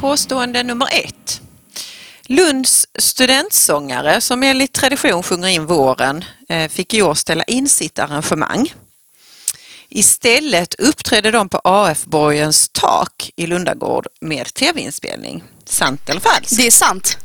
Påstående 0.00 0.62
nummer 0.62 0.88
ett. 0.92 1.40
Lunds 2.26 2.86
studentsångare 2.98 4.20
som 4.20 4.42
enligt 4.42 4.72
tradition 4.72 5.22
sjunger 5.22 5.48
in 5.48 5.66
våren 5.66 6.24
eh, 6.48 6.68
fick 6.68 6.94
i 6.94 7.02
år 7.02 7.14
ställa 7.14 7.44
in 7.44 7.68
sitt 7.68 7.98
arrangemang. 7.98 8.72
Istället 9.94 10.74
uppträdde 10.74 11.30
de 11.30 11.48
på 11.48 11.60
AF-borgens 11.64 12.68
tak 12.72 13.30
i 13.36 13.46
Lundagård 13.46 14.06
med 14.20 14.54
tv-inspelning. 14.54 15.44
Sant 15.64 16.08
eller 16.08 16.20
falskt? 16.20 16.56
Det 16.56 16.66
är 16.66 16.70
sant. 16.70 17.16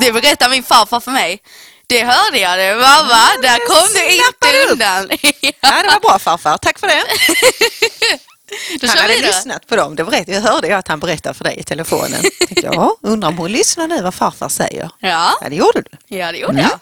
Det 0.00 0.12
berättar 0.12 0.50
min 0.50 0.62
farfar 0.62 1.00
för 1.00 1.10
mig. 1.10 1.42
Det 1.86 2.04
hörde 2.04 2.38
jag 2.38 2.58
det. 2.58 2.74
Mamma, 2.74 3.22
där 3.42 3.58
kom 3.68 3.88
du 3.94 4.08
inte 4.14 4.28
upp. 4.28 4.72
undan. 4.72 5.08
Ja, 5.60 5.82
det 5.82 5.88
var 5.88 6.00
bra 6.00 6.18
farfar. 6.18 6.58
Tack 6.58 6.78
för 6.78 6.86
det. 6.86 7.02
Då 8.80 8.86
Han 8.86 8.98
hade 8.98 9.20
lyssnat 9.20 9.66
på 9.66 9.76
dem. 9.76 9.96
Det, 9.96 10.04
berätt, 10.04 10.26
det 10.26 10.38
hörde 10.40 10.68
jag 10.68 10.78
att 10.78 10.88
han 10.88 11.00
berättade 11.00 11.34
för 11.34 11.44
dig 11.44 11.58
i 11.58 11.62
telefonen. 11.62 12.22
Tänkte 12.38 12.60
jag, 12.66 12.74
"Ja, 12.74 12.96
undrar 13.02 13.28
om 13.28 13.38
hon 13.38 13.52
lyssnar 13.52 13.88
nu 13.88 14.02
vad 14.02 14.14
farfar 14.14 14.48
säger. 14.48 14.90
Ja, 14.98 15.32
Ja, 15.40 15.48
det 15.48 15.56
gjorde 15.56 15.82
du. 15.82 16.16
ja 16.16 16.32
det 16.32 16.38
gjorde 16.38 16.52
Mm. 16.52 16.64
jag. 16.70 16.80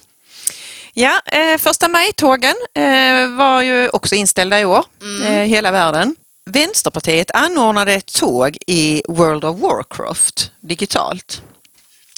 Ja, 0.94 1.20
eh, 1.26 1.58
första 1.58 1.88
maj-tågen 1.88 2.54
eh, 2.74 3.28
var 3.28 3.62
ju 3.62 3.88
också 3.88 4.14
inställda 4.14 4.60
i 4.60 4.64
år, 4.64 4.84
eh, 5.26 5.30
hela 5.32 5.70
världen. 5.70 6.16
Vänsterpartiet 6.44 7.30
anordnade 7.30 7.92
ett 7.92 8.12
tåg 8.14 8.56
i 8.66 9.02
World 9.08 9.44
of 9.44 9.58
Warcraft 9.60 10.50
digitalt. 10.60 11.42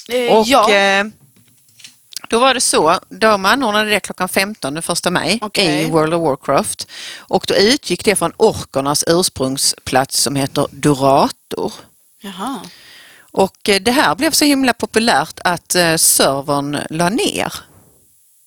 Eh, 0.09 0.37
Och 0.37 0.47
ja. 0.47 0.71
eh, 0.73 1.05
då 2.29 2.39
var 2.39 2.55
det 2.55 2.61
så, 2.61 2.99
de 3.09 3.45
anordnade 3.45 3.91
det 3.91 4.01
klockan 4.01 4.29
15 4.29 4.75
den 4.75 4.83
första 4.83 5.11
maj 5.11 5.39
Okej. 5.43 5.83
i 5.83 5.91
World 5.91 6.15
of 6.15 6.23
Warcraft. 6.23 6.89
Och 7.19 7.45
då 7.49 7.55
utgick 7.55 8.05
det 8.05 8.17
från 8.17 8.33
orkernas 8.37 9.05
ursprungsplats 9.07 10.19
som 10.23 10.37
heter 10.37 10.67
Durator. 10.71 11.73
Jaha. 12.21 12.61
Och 13.33 13.69
eh, 13.69 13.81
det 13.81 13.91
här 13.93 14.15
blev 14.15 14.31
så 14.31 14.45
himla 14.45 14.73
populärt 14.73 15.41
att 15.45 15.73
servern 16.01 16.79
la 16.91 17.09
ner. 17.09 17.53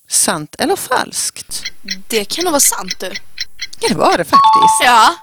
Sant 0.08 0.54
eller 0.58 0.76
falskt? 0.76 1.62
Det 2.08 2.24
kan 2.24 2.44
nog 2.44 2.52
vara 2.52 2.60
sant 2.60 3.00
du. 3.00 3.12
Ja, 3.80 3.88
det 3.88 3.94
var 3.94 4.18
det 4.18 4.24
faktiskt. 4.24 4.80
Ja. 4.84 5.14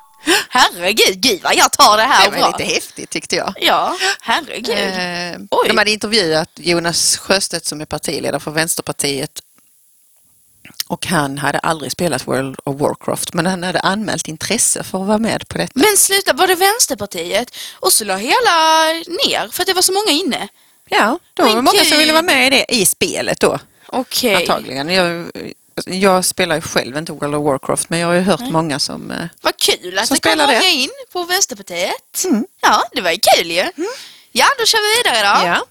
Herregud, 0.49 1.21
gud 1.21 1.39
vad 1.43 1.55
jag 1.55 1.71
tar 1.71 1.97
det 1.97 2.03
här 2.03 2.25
Det 2.25 2.31
var 2.31 2.37
bra. 2.49 2.57
lite 2.57 2.73
häftigt 2.73 3.09
tyckte 3.09 3.35
jag. 3.35 3.53
Ja, 3.61 3.95
herregud. 4.21 4.69
Eh, 4.77 5.41
Oj. 5.51 5.67
de 5.67 5.77
hade 5.77 5.91
intervjuat 5.91 6.49
Jonas 6.55 7.17
Sjöstedt 7.17 7.65
som 7.65 7.81
är 7.81 7.85
partiledare 7.85 8.39
för 8.39 8.51
Vänsterpartiet 8.51 9.41
och 10.87 11.05
han 11.05 11.37
hade 11.37 11.59
aldrig 11.59 11.91
spelat 11.91 12.27
World 12.27 12.55
of 12.63 12.79
Warcraft 12.81 13.33
men 13.33 13.45
han 13.45 13.63
hade 13.63 13.79
anmält 13.79 14.27
intresse 14.27 14.83
för 14.83 15.01
att 15.01 15.07
vara 15.07 15.17
med 15.17 15.47
på 15.47 15.57
detta. 15.57 15.71
Men 15.75 15.97
sluta, 15.97 16.33
var 16.33 16.47
det 16.47 16.55
Vänsterpartiet? 16.55 17.55
Och 17.79 17.93
så 17.93 18.03
la 18.05 18.15
hela 18.15 18.83
ner 19.25 19.47
för 19.51 19.63
att 19.63 19.67
det 19.67 19.73
var 19.73 19.81
så 19.81 19.93
många 19.93 20.11
inne. 20.11 20.47
Ja, 20.89 21.19
då 21.33 21.43
var 21.43 21.49
det 21.49 21.61
många 21.61 21.79
som 21.79 21.89
gud. 21.89 21.97
ville 21.99 22.13
vara 22.13 22.21
med 22.23 22.47
i 22.47 22.49
det 22.49 22.65
i 22.75 22.85
spelet 22.85 23.39
då. 23.39 23.59
Okej. 23.87 24.35
Antagligen. 24.35 24.89
Jag, 24.89 25.31
jag 25.85 26.25
spelar 26.25 26.55
ju 26.55 26.61
själv 26.61 26.97
inte 26.97 27.11
World 27.11 27.35
of 27.35 27.43
Warcraft 27.45 27.89
men 27.89 27.99
jag 27.99 28.07
har 28.07 28.13
ju 28.13 28.21
hört 28.21 28.39
många 28.51 28.79
som... 28.79 29.11
eh, 29.11 29.17
Vad 29.41 29.57
kul 29.57 29.97
att 29.99 30.07
Som 30.07 30.15
det 30.15 30.21
kom 30.21 30.31
spelar 30.31 30.47
många 30.47 30.59
det. 30.59 30.71
in 30.71 30.89
på 31.13 31.23
Vänsterpartiet. 31.23 32.23
Mm. 32.25 32.45
Ja, 32.61 32.83
det 32.93 33.01
var 33.01 33.11
ju 33.11 33.17
kul 33.35 33.51
ju. 33.51 33.65
Ja, 34.31 34.45
då 34.59 34.65
kör 34.65 34.79
vi 34.79 35.03
vidare 35.09 35.39
då. 35.39 35.47
Ja. 35.47 35.65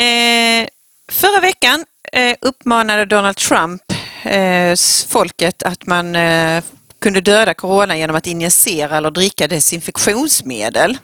Eh, 0.00 0.68
förra 1.12 1.40
veckan 1.40 1.84
eh, 2.12 2.36
uppmanade 2.40 3.04
Donald 3.04 3.36
Trump 3.36 3.82
eh, 4.22 4.74
folket 5.08 5.62
att 5.62 5.86
man 5.86 6.16
eh, 6.16 6.62
kunde 7.00 7.20
döda 7.20 7.54
corona 7.54 7.96
genom 7.96 8.16
att 8.16 8.26
injicera 8.26 8.96
eller 8.96 9.10
dricka 9.10 9.48
desinfektionsmedel. 9.48 10.98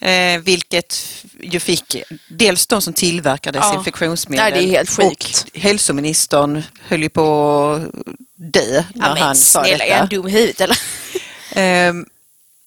Eh, 0.00 0.38
vilket 0.40 1.02
ju 1.40 1.60
fick 1.60 1.96
dels 2.28 2.66
de 2.66 2.82
som 2.82 2.92
tillverkar 2.92 3.52
Ja. 3.54 3.60
desinfektionsmedel 3.60 4.42
Nej, 4.44 4.52
det 4.52 4.68
är 4.68 4.70
helt 4.70 4.90
sjukt. 4.90 5.46
och 5.54 5.60
hälsoministern 5.60 6.62
höll 6.88 7.02
ju 7.02 7.08
på 7.08 7.70
att 7.72 8.02
dö 8.36 8.84
när 8.94 9.06
Ja, 9.08 9.14
men 9.14 9.22
han 9.22 9.36
sa 9.36 9.64
snälla, 9.64 9.84
är 9.84 9.88
detta. 9.88 9.98
jag 10.00 10.08
dum 10.08 10.28
i 10.28 10.30
huvudet 10.30 10.60
eller? 10.60 10.78
Ehm, 11.52 12.06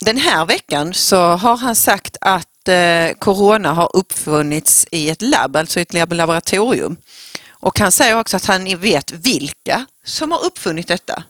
Den 0.05 0.17
här 0.17 0.45
veckan 0.45 0.93
så 0.93 1.21
har 1.21 1.57
han 1.57 1.75
sagt 1.75 2.17
att 2.21 2.67
eh, 2.67 3.11
corona 3.19 3.73
har 3.73 3.95
uppfunnits 3.95 4.87
i 4.91 5.09
ett 5.09 5.21
labb, 5.21 5.55
alltså 5.55 5.79
i 5.79 5.81
ett 5.81 5.93
lab- 5.93 6.13
laboratorium. 6.15 6.97
Och 7.49 7.79
han 7.79 7.91
säger 7.91 8.19
också 8.19 8.37
att 8.37 8.45
han 8.45 8.77
vet 8.79 9.11
vilka 9.11 9.85
som 10.05 10.31
har 10.31 10.45
uppfunnit 10.45 10.87
detta. 10.87 11.23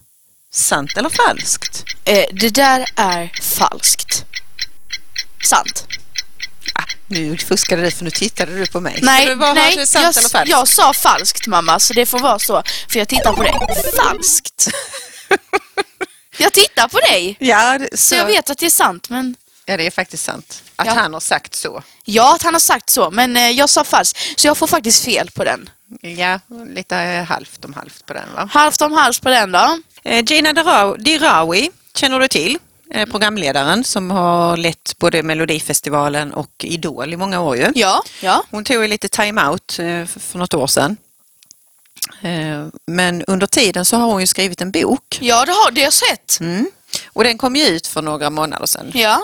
Sant 0.51 0.98
eller 0.98 1.10
falskt? 1.10 1.84
Eh, 2.06 2.25
det 2.34 2.50
där 2.50 2.86
är 2.96 3.32
falskt. 3.41 4.25
Sant. 5.43 5.86
Ah, 6.74 6.84
nu 7.08 7.38
fuskade 7.38 7.81
du 7.81 7.91
för 7.91 8.03
nu 8.03 8.10
tittade 8.12 8.55
du 8.58 8.65
på 8.67 8.79
mig. 8.79 9.00
Nej, 9.01 9.36
nej 9.36 9.88
jag, 9.93 10.48
jag 10.48 10.67
sa 10.67 10.93
falskt 10.93 11.48
mamma, 11.48 11.79
så 11.79 11.93
det 11.93 12.05
får 12.05 12.19
vara 12.19 12.39
så. 12.39 12.63
För 12.89 13.00
jag 13.00 13.08
tittar 13.08 13.34
på 13.34 13.43
dig. 13.43 13.53
Falskt. 13.98 14.67
Jag 16.38 16.53
tittar 16.53 16.88
på 16.88 17.00
dig. 17.00 17.36
Ja, 17.39 17.77
det, 17.77 17.98
Så 18.00 18.15
jag 18.15 18.25
vet 18.25 18.50
att 18.50 18.58
det 18.58 18.65
är 18.65 18.69
sant, 18.69 19.10
men... 19.10 19.36
ja, 19.65 19.77
det 19.77 19.86
är 19.88 19.91
faktiskt 19.91 20.24
sant. 20.24 20.63
Att 20.75 20.86
Ja. 20.88 20.93
han 20.93 21.13
har 21.13 21.19
sagt 21.19 21.55
så. 21.55 21.84
Ja, 22.05 22.36
att 22.36 22.43
han 22.43 22.53
har 22.53 22.60
sagt 22.60 22.89
så, 22.89 23.12
men 23.12 23.38
eh, 23.38 23.50
jag 23.50 23.69
sa 23.69 23.84
falskt. 23.84 24.17
Så 24.39 24.48
jag 24.48 24.58
får 24.58 24.67
faktiskt 24.67 25.05
fel 25.05 25.31
på 25.31 25.43
den. 25.43 25.69
Ja, 26.01 26.39
lite 26.75 26.98
eh, 26.98 27.24
halvt 27.24 27.65
om 27.65 27.74
halvt 27.74 28.05
på 28.05 28.13
den 28.13 28.34
va? 28.36 28.50
Halvt 28.51 28.81
om 28.81 28.91
halvt 28.93 29.22
på 29.22 29.29
den 29.29 29.51
då. 29.51 29.79
Eh, 30.03 30.24
Gina 30.25 30.53
Dira- 30.53 30.98
Dirawi 30.98 31.69
känner 31.96 32.19
du 32.19 32.27
till, 32.27 32.58
programledaren 32.93 33.84
som 33.84 34.12
har 34.12 34.58
lett 34.58 34.96
både 35.00 35.24
Melodifestivalen 35.24 36.34
och 36.34 36.51
Idol 36.63 37.13
i 37.13 37.17
många 37.17 37.41
år 37.41 37.58
ju. 37.58 37.72
Ja, 37.75 38.03
ja. 38.22 38.43
Hon 38.51 38.63
tog 38.63 38.81
ju 38.81 38.88
lite 38.88 39.08
time-out 39.10 39.79
eh, 39.79 40.05
för 40.05 40.38
något 40.38 40.53
år 40.53 40.67
sedan. 40.67 40.98
Eh, 42.22 42.67
Men 42.88 43.24
under 43.27 43.48
tiden 43.48 43.86
så 43.86 43.98
har 43.98 44.05
hon 44.05 44.22
ju 44.22 44.27
skrivit 44.27 44.62
en 44.62 44.72
bok 44.72 45.17
Ja, 45.22 45.46
det 45.46 45.51
har 45.51 45.72
det 45.72 45.81
jag 45.81 45.93
sett. 45.93 46.39
mm. 46.39 46.72
och 47.08 47.24
den 47.24 47.38
kom 47.38 47.55
ju 47.55 47.65
ut 47.65 47.88
för 47.88 48.01
några 48.01 48.29
månader 48.29 48.65
sedan. 48.65 48.91
Ja, 48.93 49.22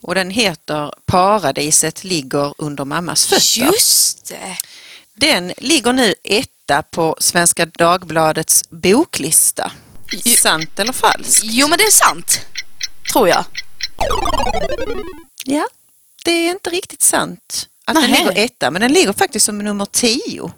Och 0.00 0.14
den 0.14 0.30
heter 0.30 0.92
Paradiset 1.06 2.04
ligger 2.04 2.54
under 2.58 2.84
mammas 2.84 3.26
fötter. 3.26 3.66
just 3.72 4.28
det. 4.28 4.56
Den 5.16 5.52
ligger 5.58 5.92
nu 5.92 6.14
etta 6.24 6.82
på 6.82 7.16
Svenska 7.18 7.66
Dagbladets 7.66 8.64
boklista. 8.70 9.72
Ju- 10.24 10.36
Sant 10.36 10.78
eller 10.78 10.92
falskt? 10.92 11.40
Jo, 11.44 11.68
men 11.68 11.78
det 11.78 11.84
är 11.84 11.90
sant. 11.90 12.40
Tror 13.12 13.28
jag. 13.28 13.44
Ja, 15.44 15.68
det 16.24 16.30
är 16.30 16.50
inte 16.50 16.70
riktigt 16.70 17.02
sant. 17.02 17.68
att 17.84 17.94
den 17.94 18.10
Nähä. 18.10 18.18
ligger 18.28 18.44
etta, 18.44 18.70
men 18.70 18.80
den 18.82 18.92
ligger 18.92 19.12
faktiskt 19.12 19.46
som 19.46 19.58
nummer 19.58 19.84
tio. 19.86 20.52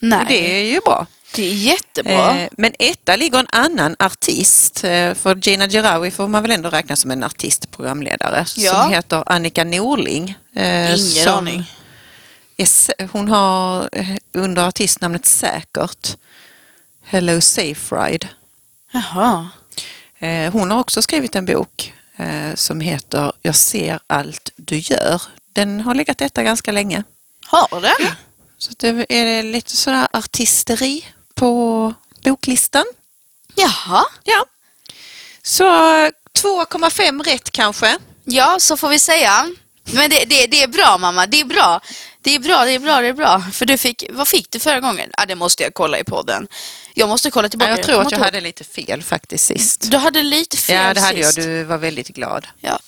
Nej, 0.00 0.20
Och 0.20 0.26
det 0.28 0.60
är 0.60 0.64
ju 0.64 0.80
bra. 0.80 1.06
det 1.34 1.42
är 1.46 1.52
jättebra. 1.52 2.38
Eh, 2.40 2.48
men 2.52 2.72
etta 2.78 3.16
ligger 3.16 3.38
en 3.38 3.46
annan 3.52 3.96
artist, 3.98 4.84
eh, 4.84 5.14
för 5.14 5.34
Gina 5.36 5.66
Girawi 5.68 6.10
får 6.10 6.28
man 6.28 6.42
väl 6.42 6.50
ändå 6.50 6.70
räkna 6.70 6.96
som 6.96 7.10
en 7.10 7.22
artistprogramledare, 7.24 8.44
Ja. 8.56 8.72
som 8.82 8.92
heter 8.92 9.22
Annika 9.26 9.64
Norling. 9.64 10.34
eh, 10.54 11.00
Ingen 11.00 11.28
aning. 11.28 11.64
är 12.56 13.08
hon 13.12 13.28
har 13.28 13.88
eh, 13.92 14.16
under 14.32 14.68
artistnamnet 14.68 15.26
Säkert 15.26 16.16
Hello 17.04 17.40
Safe 17.40 17.96
Ride. 17.96 18.28
Jaha. 18.92 19.48
Eh, 20.18 20.52
Hon 20.52 20.70
har 20.70 20.80
också 20.80 21.02
skrivit 21.02 21.36
en 21.36 21.44
bok 21.46 21.92
eh, 22.16 22.54
som 22.54 22.80
heter 22.80 23.32
Jag 23.42 23.56
ser 23.56 24.00
allt 24.06 24.50
du 24.56 24.78
gör. 24.78 25.22
Den 25.52 25.80
har 25.80 25.94
legat 25.94 26.20
etta 26.20 26.42
ganska 26.42 26.72
länge. 26.72 27.04
Har 27.46 27.80
den? 27.80 28.12
Så 28.58 28.72
det 28.76 29.06
är 29.08 29.42
lite 29.42 29.76
sådär 29.76 30.08
artisteri 30.12 31.04
på 31.34 31.94
boklistan. 32.24 32.84
Jaha. 33.54 34.04
Ja. 34.24 34.46
Så 35.42 35.64
2,5 35.64 37.22
rätt 37.24 37.50
kanske. 37.50 37.98
Ja, 38.24 38.56
så 38.60 38.76
får 38.76 38.88
vi 38.88 38.98
säga. 38.98 39.50
Men 39.92 40.10
det, 40.10 40.24
det, 40.26 40.46
det 40.46 40.62
är 40.62 40.68
bra 40.68 40.98
mamma, 40.98 41.26
det 41.26 41.40
är 41.40 41.44
bra. 41.44 41.80
Det 42.22 42.34
är 42.34 42.38
bra, 42.38 42.64
det 42.64 42.70
är 42.72 42.78
bra, 42.78 43.00
det 43.00 43.08
är 43.08 43.12
bra. 43.12 43.40
För 43.52 43.66
du 43.66 43.78
fick, 43.78 44.04
vad 44.10 44.28
fick 44.28 44.50
du 44.50 44.58
förra 44.60 44.80
gången? 44.80 45.10
Ja, 45.16 45.26
det 45.26 45.34
måste 45.34 45.62
jag 45.62 45.74
kolla 45.74 45.98
i 45.98 46.04
podden. 46.04 46.48
Jag 46.98 47.08
måste 47.08 47.30
kolla 47.30 47.48
tillbaka. 47.48 47.70
jag 47.70 47.82
tror 47.82 47.94
att 48.00 48.02
jag 48.02 48.12
kommer 48.12 48.24
hade 48.24 48.40
lite 48.40 48.64
fel 48.64 49.02
faktiskt 49.02 49.44
sist. 49.46 49.82
ihåg. 49.84 49.90
Du 49.90 49.96
hade 49.96 50.22
lite 50.22 50.56
fel 50.56 50.76
Ja, 50.86 50.94
det 50.94 51.00
hade 51.00 51.18
jag. 51.18 51.26
sist. 51.34 51.36
Du 51.36 51.64
var 51.64 51.78
väldigt 51.78 52.08
glad. 52.08 52.46
Ja. 52.60 52.78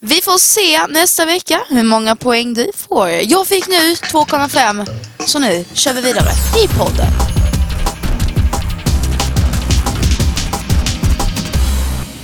Vi 0.00 0.20
får 0.20 0.38
se 0.38 0.86
nästa 0.86 1.24
vecka 1.26 1.60
hur 1.68 1.82
många 1.82 2.16
poäng 2.16 2.54
du 2.54 2.70
får. 2.76 3.08
Jag 3.08 3.46
fick 3.46 3.68
nu 3.68 3.94
2,5. 3.94 4.86
Så 5.26 5.38
nu 5.38 5.64
kör 5.74 5.92
vi 5.92 6.00
vidare 6.00 6.30
i 6.64 6.68
podden. 6.68 7.06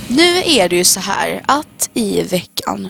Nu 0.09 0.43
är 0.45 0.69
det 0.69 0.75
ju 0.75 0.83
så 0.83 0.99
här 0.99 1.43
att 1.47 1.89
i 1.93 2.21
veckan 2.21 2.89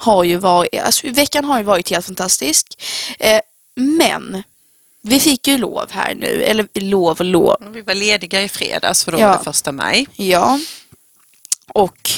har 0.00 0.24
ju 0.24 0.36
varit, 0.36 0.80
alltså 0.80 1.10
veckan 1.10 1.44
har 1.44 1.58
ju 1.58 1.64
varit 1.64 1.90
helt 1.90 2.06
fantastisk. 2.06 2.66
Eh, 3.18 3.40
men 3.76 4.42
vi 5.04 5.20
fick 5.20 5.48
ju 5.48 5.58
lov 5.58 5.86
här 5.90 6.14
nu, 6.14 6.42
eller 6.42 6.66
lov 6.80 7.18
och 7.20 7.24
lov. 7.26 7.56
Vi 7.74 7.80
var 7.82 7.94
lediga 7.94 8.42
i 8.42 8.48
fredags 8.48 9.04
för 9.04 9.12
då 9.12 9.18
Ja. 9.20 9.28
var 9.28 9.38
det 9.38 9.44
första 9.44 9.72
maj. 9.72 10.06
Ja. 10.16 10.58
Och 11.68 12.10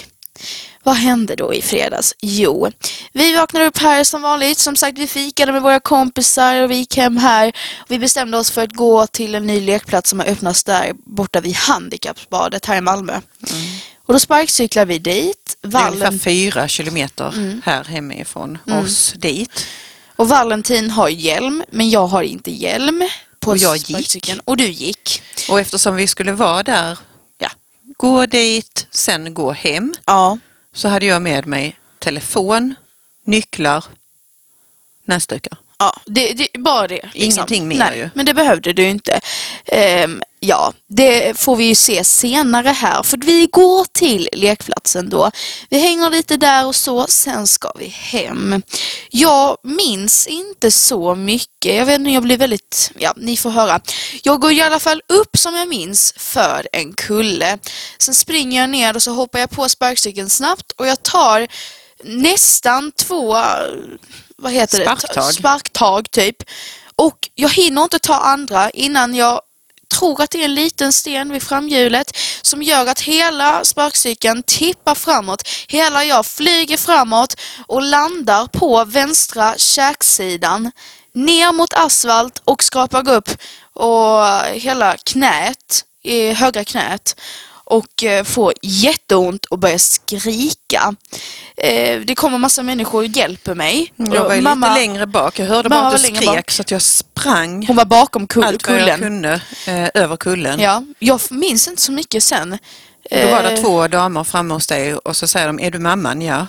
vad 0.83 0.97
hände 0.97 1.37
då 1.37 1.55
i 1.55 1.62
fredags? 1.62 2.14
Jo, 2.21 2.71
vi 3.12 3.37
vaknade 3.37 3.66
upp 3.66 3.78
här 3.78 4.05
som 4.05 4.23
vanligt. 4.23 4.59
Som 4.59 4.76
sagt, 4.76 4.99
vi 4.99 5.07
fikade 5.07 5.52
med 5.52 5.62
våra 5.62 5.81
kompisar 5.81 6.62
och 6.62 6.71
vi 6.71 6.76
gick 6.76 6.97
hem 6.97 7.16
här. 7.16 7.52
Vi 7.88 7.99
bestämde 7.99 8.38
oss 8.38 8.50
för 8.50 8.62
att 8.62 8.73
gå 8.73 9.07
till 9.07 9.35
en 9.35 9.47
ny 9.47 9.61
lekplats 9.61 10.11
som 10.11 10.21
har 10.21 10.26
öppnats 10.26 10.64
där 10.64 10.93
borta 11.05 11.40
vid 11.40 11.55
Handikappsbadet 11.57 12.66
här 12.66 12.76
i 12.76 12.81
Malmö. 12.81 13.21
Och 14.07 14.12
då 14.12 14.19
sparkcyklar 14.21 14.87
vi 14.87 14.99
dit. 14.99 15.57
Det 15.61 15.69
är 15.69 15.81
ungefär 15.88 15.90
Vallen, 16.05 16.19
fyra 16.21 16.69
kilometer 16.69 17.28
Mm. 17.28 17.62
här 17.64 17.85
hemifrån 17.85 18.59
oss 18.85 19.14
dit. 19.16 19.66
Och 20.16 20.28
Valentin 20.28 20.90
har 20.90 21.08
hjälm, 21.08 21.64
men 21.70 21.90
jag 21.90 22.06
har 22.06 22.23
inte 22.23 22.50
hjälm. 22.50 23.08
På 23.40 23.50
Och 23.50 23.56
jag 23.56 23.76
gick. 23.76 24.32
Och 24.44 24.56
du 24.56 24.66
gick. 24.68 25.23
Och 25.50 25.61
eftersom 25.61 25.96
vi 25.96 26.06
skulle 26.06 26.32
vara 26.32 26.62
där, 26.62 26.99
ja, 27.38 27.49
gå 27.96 28.26
dit, 28.26 28.87
sen 28.90 29.35
gå 29.35 29.52
hem, 29.52 29.94
Ja. 30.04 30.38
så 30.75 30.88
hade 30.88 31.06
jag 31.06 31.23
med 31.23 31.46
mig 31.46 31.76
telefon, 31.99 32.75
nycklar, 33.25 33.85
näsdukar. 35.04 35.58
Ja, 35.78 36.00
det, 36.06 36.32
det, 36.32 36.49
bara 36.58 36.88
det. 36.88 36.94
liksom. 37.02 37.23
Ingenting 37.23 37.68
mer 37.68 37.78
Nej, 37.78 37.99
ju. 37.99 38.11
Men 38.14 38.26
det 38.26 38.35
behövde 38.35 38.73
du 38.73 38.88
inte. 38.88 39.20
Ehm, 39.64 40.23
ja, 40.46 40.72
det 40.88 41.38
får 41.38 41.56
vi 41.56 41.64
ju 41.64 41.74
se 41.74 42.04
senare 42.04 42.68
här. 42.68 43.02
För 43.02 43.16
vi 43.16 43.46
går 43.46 43.84
till 43.92 44.28
lekplatsen 44.32 45.09
då. 45.09 45.30
Vi 45.70 45.78
hänger 45.78 46.11
lite 46.11 46.37
där 46.37 46.66
och 46.66 46.76
så, 46.76 47.06
sen 47.06 47.46
ska 47.46 47.72
vi 47.78 47.87
hem. 47.87 48.62
Jag 49.11 49.56
minns 49.62 50.26
inte 50.26 50.70
så 50.70 51.14
mycket. 51.14 51.74
Jag 51.74 51.87
vet 51.87 51.98
inte, 51.98 52.11
jag 52.11 52.22
blir 52.22 52.38
väldigt... 52.38 52.90
Ja, 52.98 53.12
ni 53.16 53.37
får 53.37 53.50
höra. 53.50 53.80
Jag 54.22 54.40
går 54.40 54.52
i 54.52 54.62
alla 54.62 54.80
fall 54.80 55.02
upp 55.09 55.37
som 55.38 55.54
jag 55.54 55.68
minns 55.68 56.14
för 56.16 56.68
en 56.72 56.92
kulle. 56.92 57.59
Sen 57.98 58.14
springer 58.14 58.61
jag 58.61 58.70
ner 58.70 58.96
och 58.96 59.02
så 59.02 59.11
hoppar 59.11 59.38
jag 59.38 59.50
på 59.50 59.68
sparkcykeln 59.68 60.30
snabbt 60.30 60.72
och 60.72 60.87
jag 60.87 61.02
tar 61.02 61.46
nästan 62.04 62.92
två 62.92 63.37
vad 64.38 64.52
heter 64.52 64.82
Sparktag. 64.82 65.24
det? 65.24 65.32
Sparktag 65.32 66.11
typ. 66.11 66.37
Och 66.96 67.28
jag 67.35 67.48
hinner 67.48 67.82
inte 67.82 67.98
ta 67.98 68.14
andra 68.14 68.70
innan 68.70 69.14
jag 69.14 69.40
tror 69.88 70.22
att 70.22 70.31
det 70.31 70.40
är 70.40 70.44
en 70.44 70.55
liten 70.55 70.92
sten 70.92 71.33
vid 71.33 71.42
framhjulet 71.42 72.16
som 72.42 72.62
gör 72.62 72.87
att 72.87 73.01
hela 73.01 73.64
sparkcykeln 73.64 74.42
tippar 74.42 74.94
framåt. 74.94 75.49
Hela 75.68 76.05
jag 76.05 76.27
flyger 76.27 76.77
framåt 76.77 77.37
och 77.66 77.83
landar 77.83 78.46
på 78.46 78.85
vänstra 78.85 79.55
käksidan 79.57 80.70
ner 81.14 81.53
mot 81.53 81.75
asfalt 81.75 82.42
och 82.44 82.62
skrapar 82.62 83.11
upp 83.11 83.29
och 83.75 84.25
hela 84.53 84.96
knät, 84.96 85.85
i 86.03 86.33
högra 86.33 86.64
knät 86.64 87.16
och 87.66 88.05
eh, 88.05 88.24
får 88.24 88.52
jätteont 88.62 89.44
och 89.44 89.59
börjar 89.59 89.79
skrika. 89.79 90.94
Eh, 91.57 92.00
det 92.00 92.14
kommer 92.14 92.38
massa 92.38 92.62
människor 92.62 92.98
och 92.98 93.07
hjälper 93.07 93.55
mig. 93.55 93.92
Jag 93.96 94.24
var 94.24 94.37
Mamma- 94.40 94.68
lite 94.68 94.81
längre 94.81 95.07
bak, 95.07 95.38
jag 95.38 95.46
hörde 95.46 95.68
bara 95.68 95.87
att 95.87 95.92
du 95.92 95.98
skrek 95.98 96.50
så 96.50 96.62
att 96.62 96.70
jag 96.70 96.83
sprang 96.83 97.66
Hon 97.66 97.76
var 97.76 97.85
bakom 97.85 98.26
kull- 98.26 98.44
allt 98.44 98.68
vad 98.68 98.76
jag 98.76 98.83
kullen. 98.83 99.00
kunde 99.00 99.40
eh, 99.66 99.88
över 100.02 100.16
kullen. 100.16 100.61
Ja, 100.61 100.83
jag 100.98 101.20
minns 101.31 101.68
inte 101.68 101.83
så 101.83 101.92
mycket 101.92 102.22
sen. 102.22 102.59
Då 103.11 103.31
var 103.31 103.42
det 103.42 103.57
två 103.57 103.88
damer 103.88 104.24
framme 104.24 104.55
hos 104.55 104.66
dig 104.66 104.94
och 104.94 105.16
så 105.16 105.26
säger 105.29 105.46
de, 105.46 105.61
är 105.61 105.70
du 105.70 105.79
mamman? 105.79 106.22
Ja. 106.22 106.46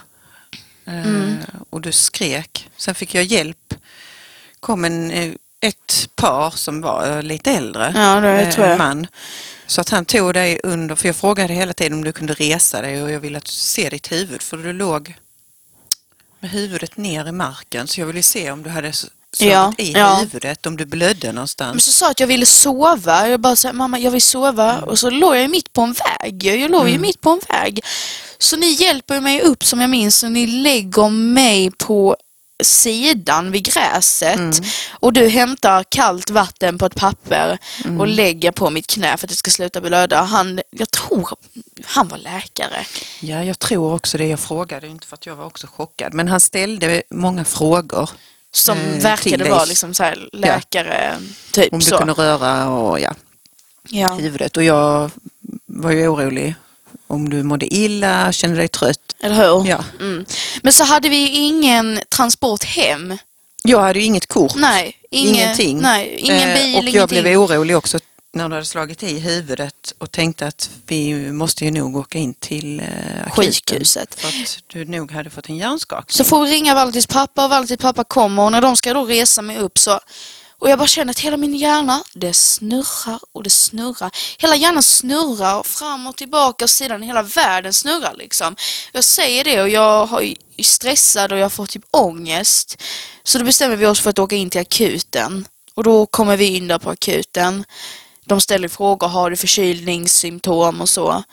Mm. 0.88 1.36
Och 1.70 1.82
du 1.82 1.92
skrek. 1.92 2.70
Sen 2.78 2.96
fick 2.96 3.16
jag 3.16 3.24
hjälp. 3.24 3.74
kom 4.60 4.86
en, 4.86 5.12
ett 5.62 6.10
par 6.16 6.50
som 6.52 6.82
var 6.82 7.22
lite 7.22 7.52
äldre. 7.52 7.94
Ja, 7.96 8.20
det 8.20 8.52
tror 8.52 8.66
jag. 8.66 8.72
en 8.74 8.78
man. 8.78 9.08
Så 9.68 9.82
att 9.82 9.90
han 9.90 10.06
tog 10.06 10.34
dig 10.34 10.60
under, 10.64 10.96
för 10.96 11.08
jag 11.08 11.16
frågade 11.16 11.54
hela 11.54 11.74
tiden 11.74 11.94
om 11.94 12.04
du 12.04 12.12
kunde 12.12 12.34
resa 12.34 12.82
dig 12.82 13.04
och 13.04 13.12
jag 13.12 13.20
ville 13.20 13.38
att 13.38 13.48
se 13.48 13.90
ditt 13.90 14.12
huvud 14.12 14.42
för 14.42 14.58
du 14.58 14.74
låg 14.74 15.16
med 16.40 16.52
huvudet 16.52 16.98
ner 16.98 17.28
i 17.28 17.32
marken 17.32 17.88
så 17.88 18.00
jag 18.02 18.08
ville 18.08 18.24
se 18.24 18.52
om 18.52 18.64
du 18.64 18.70
hade 18.70 18.88
s- 18.88 19.06
slagit 19.34 19.54
Ja, 19.54 19.74
i 19.78 19.92
ja. 19.92 20.16
huvudet, 20.16 20.66
om 20.66 20.78
du 20.78 20.86
blödde 20.86 21.28
Men 21.28 21.36
någonstans. 21.36 21.86
så 21.86 21.92
sa 21.92 22.12
att 22.12 22.20
jag 22.20 22.28
ville 22.28 22.46
sova. 22.46 23.28
Jag 23.30 23.40
bara 23.40 23.56
sa, 23.56 23.74
mamma 23.74 24.00
jag 24.00 24.12
vill 24.12 24.22
sova. 24.22 24.74
Mm. 24.74 24.84
Och 24.84 25.00
så 25.00 25.10
låg 25.10 25.36
jag 25.38 25.50
mitt 25.50 25.74
på 25.74 25.82
en 25.82 25.94
väg. 26.22 26.44
Jag 26.44 26.72
låg 26.72 26.90
ju 26.90 27.00
mitt 27.00 27.22
på 27.22 27.30
en 27.30 27.40
väg. 27.50 27.80
Så 28.38 28.56
ni 28.58 28.68
hjälper 28.72 29.20
mig 29.22 29.42
upp 29.42 29.66
som 29.66 29.82
jag 29.82 29.90
minns 29.90 30.24
och 30.24 30.32
ni 30.32 30.48
lägger 30.48 31.10
mig 31.10 31.72
på 31.72 32.18
sidan 32.64 33.52
vid 33.52 33.64
gräset. 33.66 34.36
Mm. 34.36 34.52
Och 35.00 35.14
du 35.14 35.28
hämtar 35.28 35.84
kallt 35.84 36.30
vatten 36.30 36.78
på 36.78 36.86
ett 36.86 36.96
papper 36.96 37.58
Mm. 37.86 38.00
och 38.00 38.08
lägger 38.08 38.52
på 38.52 38.70
mitt 38.70 38.88
knä 38.88 39.18
för 39.18 39.26
att 39.28 39.30
det 39.30 39.36
ska 39.36 39.52
sluta 39.52 39.82
blöda. 39.82 40.22
Han, 40.22 40.60
jag 40.72 40.92
tror 40.92 41.30
han 41.86 42.08
var 42.08 42.18
läkare. 42.18 42.86
Ja, 43.22 43.44
jag 43.44 43.60
tror 43.60 43.94
också 43.94 44.18
det. 44.18 44.26
Jag 44.28 44.40
frågade 44.40 44.88
inte 44.88 45.08
för 45.08 45.14
att 45.16 45.26
jag 45.26 45.36
var 45.36 45.46
också 45.46 45.68
chockad. 45.68 46.14
Men 46.14 46.28
han 46.28 46.40
ställde 46.40 47.04
många 47.10 47.46
frågor. 47.46 48.10
Som 48.52 48.78
Eh, 48.78 49.02
verkade 49.04 49.50
vara 49.50 49.66
liksom 49.66 49.94
så 49.94 50.12
läkare, 50.34 51.16
typ 51.52 51.74
Om 51.74 51.80
du 51.80 51.86
så. 51.86 51.98
kunde 51.98 52.14
röra 52.14 52.70
och 52.70 53.00
ja, 53.00 53.14
Ja. 53.90 54.14
huvudet. 54.14 54.58
Och 54.58 54.64
jag 54.64 55.12
var 55.66 55.92
ju 55.92 56.08
orolig 56.08 56.56
om 57.08 57.30
du 57.30 57.44
mådde 57.44 57.74
illa, 57.74 58.32
kände 58.32 58.58
dig 58.58 58.68
trött. 58.68 59.00
Eller 59.22 59.36
hur? 59.36 59.66
Ja. 59.70 59.84
Mm. 60.00 60.26
Men 60.64 60.74
så 60.74 60.84
hade 60.84 61.10
vi 61.10 61.30
ingen 61.30 62.00
transport 62.10 62.64
hem. 62.64 63.18
Jag 63.64 63.82
hade 63.82 64.00
ju 64.00 64.06
inget 64.06 64.28
kort. 64.28 64.56
Nej, 64.56 64.96
ingen, 65.12 65.36
Ingenting. 65.36 65.78
Nej, 65.82 66.16
ingen 66.20 66.50
Eh, 66.50 66.56
bil, 66.56 66.76
och 66.78 66.84
jag 66.84 66.90
ingenting. 66.90 67.22
blev 67.22 67.40
orolig 67.42 67.78
också 67.78 68.00
när 68.34 68.50
du 68.50 68.56
hade 68.56 68.66
slagit 68.66 69.04
i 69.04 69.20
huvudet 69.20 69.94
och 69.98 70.12
tänkte 70.12 70.48
att 70.48 70.70
vi 70.88 71.32
måste 71.32 71.66
ju 71.66 71.72
nog 71.72 71.96
åka 71.96 72.18
in 72.18 72.34
till 72.34 72.80
eh. 72.80 73.32
Sjukhuset. 73.32 74.16
För 74.20 74.28
att 74.28 74.60
du 74.68 74.86
nog 74.86 75.12
hade 75.12 75.30
fått 75.30 75.50
en 75.50 75.58
hjärnskakning. 75.58 76.14
Så 76.18 76.24
får 76.24 76.46
vi 76.46 76.52
ringa 76.52 76.76
Valentins 76.76 77.08
pappa 77.08 77.44
och 77.44 77.50
Valentins 77.50 77.82
pappa 77.82 78.04
kommer 78.04 78.44
och 78.44 78.52
när 78.52 78.62
de 78.62 78.76
ska 78.76 78.94
då 78.94 79.06
resa 79.06 79.42
mig 79.42 79.58
upp 79.58 79.78
så 79.78 80.00
och 80.60 80.70
jag 80.70 80.78
bara 80.80 80.88
känner 80.88 81.12
att 81.12 81.20
hela 81.20 81.38
min 81.38 81.56
hjärna, 81.56 82.04
det 82.14 82.34
snurrar 82.34 83.20
och 83.32 83.44
det 83.44 83.50
snurrar. 83.50 84.12
Hela 84.38 84.56
hjärnan 84.56 84.84
snurrar 84.84 85.64
fram 85.64 86.08
och 86.08 86.16
tillbaka 86.16 86.66
och 86.66 86.70
sidan, 86.70 87.02
hela 87.02 87.24
världen 87.24 87.74
snurrar 87.74 88.14
liksom. 88.18 88.56
Jag 88.92 89.04
säger 89.04 89.44
det 89.44 89.62
och 89.62 89.70
jag 89.70 90.24
är 90.58 90.64
stressad 90.64 91.32
och 91.32 91.38
jag 91.38 91.52
får 91.52 91.66
typ 91.66 91.86
ångest. 91.92 92.84
Så 93.24 93.40
då 93.40 93.46
bestämmer 93.46 93.76
vi 93.76 93.86
oss 93.86 94.00
för 94.00 94.10
att 94.10 94.20
åka 94.20 94.36
in 94.36 94.50
till 94.50 94.62
akuten. 94.62 95.48
Och 95.74 95.84
då 95.84 96.06
kommer 96.06 96.38
vi 96.38 96.46
in 96.58 96.68
där 96.68 96.78
på 96.80 96.90
akuten. 96.90 97.66
De 98.26 98.42
ställer 98.42 98.68
frågor, 98.68 99.08
har 99.08 99.30
du 99.30 99.36
förkylningssymptom 99.36 100.82
och 100.82 100.90
så. 100.90 101.24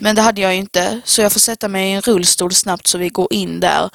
Men 0.00 0.16
det 0.16 0.22
hade 0.22 0.40
jag 0.40 0.52
ju 0.54 0.58
inte, 0.60 1.00
så 1.04 1.22
jag 1.22 1.32
får 1.32 1.40
sätta 1.40 1.68
mig 1.68 1.90
i 1.90 1.92
en 1.92 2.02
rullstol 2.02 2.54
snabbt 2.54 2.86
så 2.86 2.98
vi 2.98 3.08
går 3.08 3.32
in 3.32 3.60
där. 3.60 3.90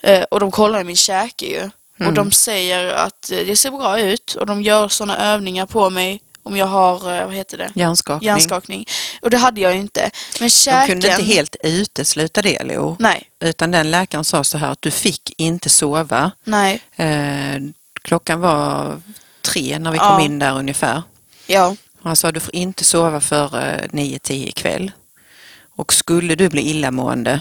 Eh, 0.00 0.22
och 0.22 0.40
de 0.40 0.50
kollar 0.50 0.80
i 0.80 0.84
min 0.84 0.96
käke 0.96 1.46
ju. 1.46 1.70
Och 2.06 2.12
de 2.14 2.30
säger 2.32 2.88
att 2.94 3.30
eh, 3.30 3.38
det 3.38 3.56
ser 3.56 3.70
bra 3.70 4.00
ut 4.00 4.34
och 4.34 4.46
de 4.46 4.62
gör 4.62 4.88
sådana 4.88 5.18
övningar 5.32 5.66
på 5.66 5.90
mig 5.90 6.20
om 6.42 6.56
jag 6.56 6.66
har, 6.66 6.94
eh, 7.18 7.26
vad 7.26 7.34
heter 7.34 7.58
det? 7.58 7.70
Hjärnskakning. 7.74 8.26
Hjärnskakning. 8.26 8.84
Och 9.22 9.30
det 9.30 9.36
hade 9.36 9.60
jag 9.60 9.76
inte. 9.76 10.00
Men 10.40 10.46
De 10.46 10.50
käken... 10.50 10.86
kunde 10.88 11.08
inte 11.10 11.22
helt 11.22 11.56
utesluta 11.62 12.42
det, 12.42 12.62
Lo. 12.64 12.96
Nej, 12.98 13.22
Utan 13.40 13.70
den 13.70 13.90
läkaren 13.90 14.24
sa 14.24 14.44
så 14.44 14.58
här 14.58 14.70
att 14.70 14.82
du 14.82 14.90
fick 14.90 15.32
inte 15.36 15.68
sova. 15.68 16.30
nej, 16.44 16.80
Eh, 16.96 17.60
klockan 18.02 18.40
var 18.40 19.00
tre 19.42 19.78
när 19.78 19.90
vi 19.92 19.96
Ja. 19.98 20.08
kom 20.16 20.20
in 20.24 20.38
där 20.38 20.58
ungefär. 20.58 21.02
ja, 21.46 21.76
Han 22.02 22.16
sa 22.16 22.32
du 22.32 22.40
får 22.40 22.54
inte 22.54 22.84
sova 22.84 23.20
före 23.20 23.88
9-10 23.92 24.48
ikväll. 24.48 24.90
Och 25.76 25.92
skulle 25.92 26.34
du 26.34 26.48
bli 26.48 26.62
illamående 26.70 27.40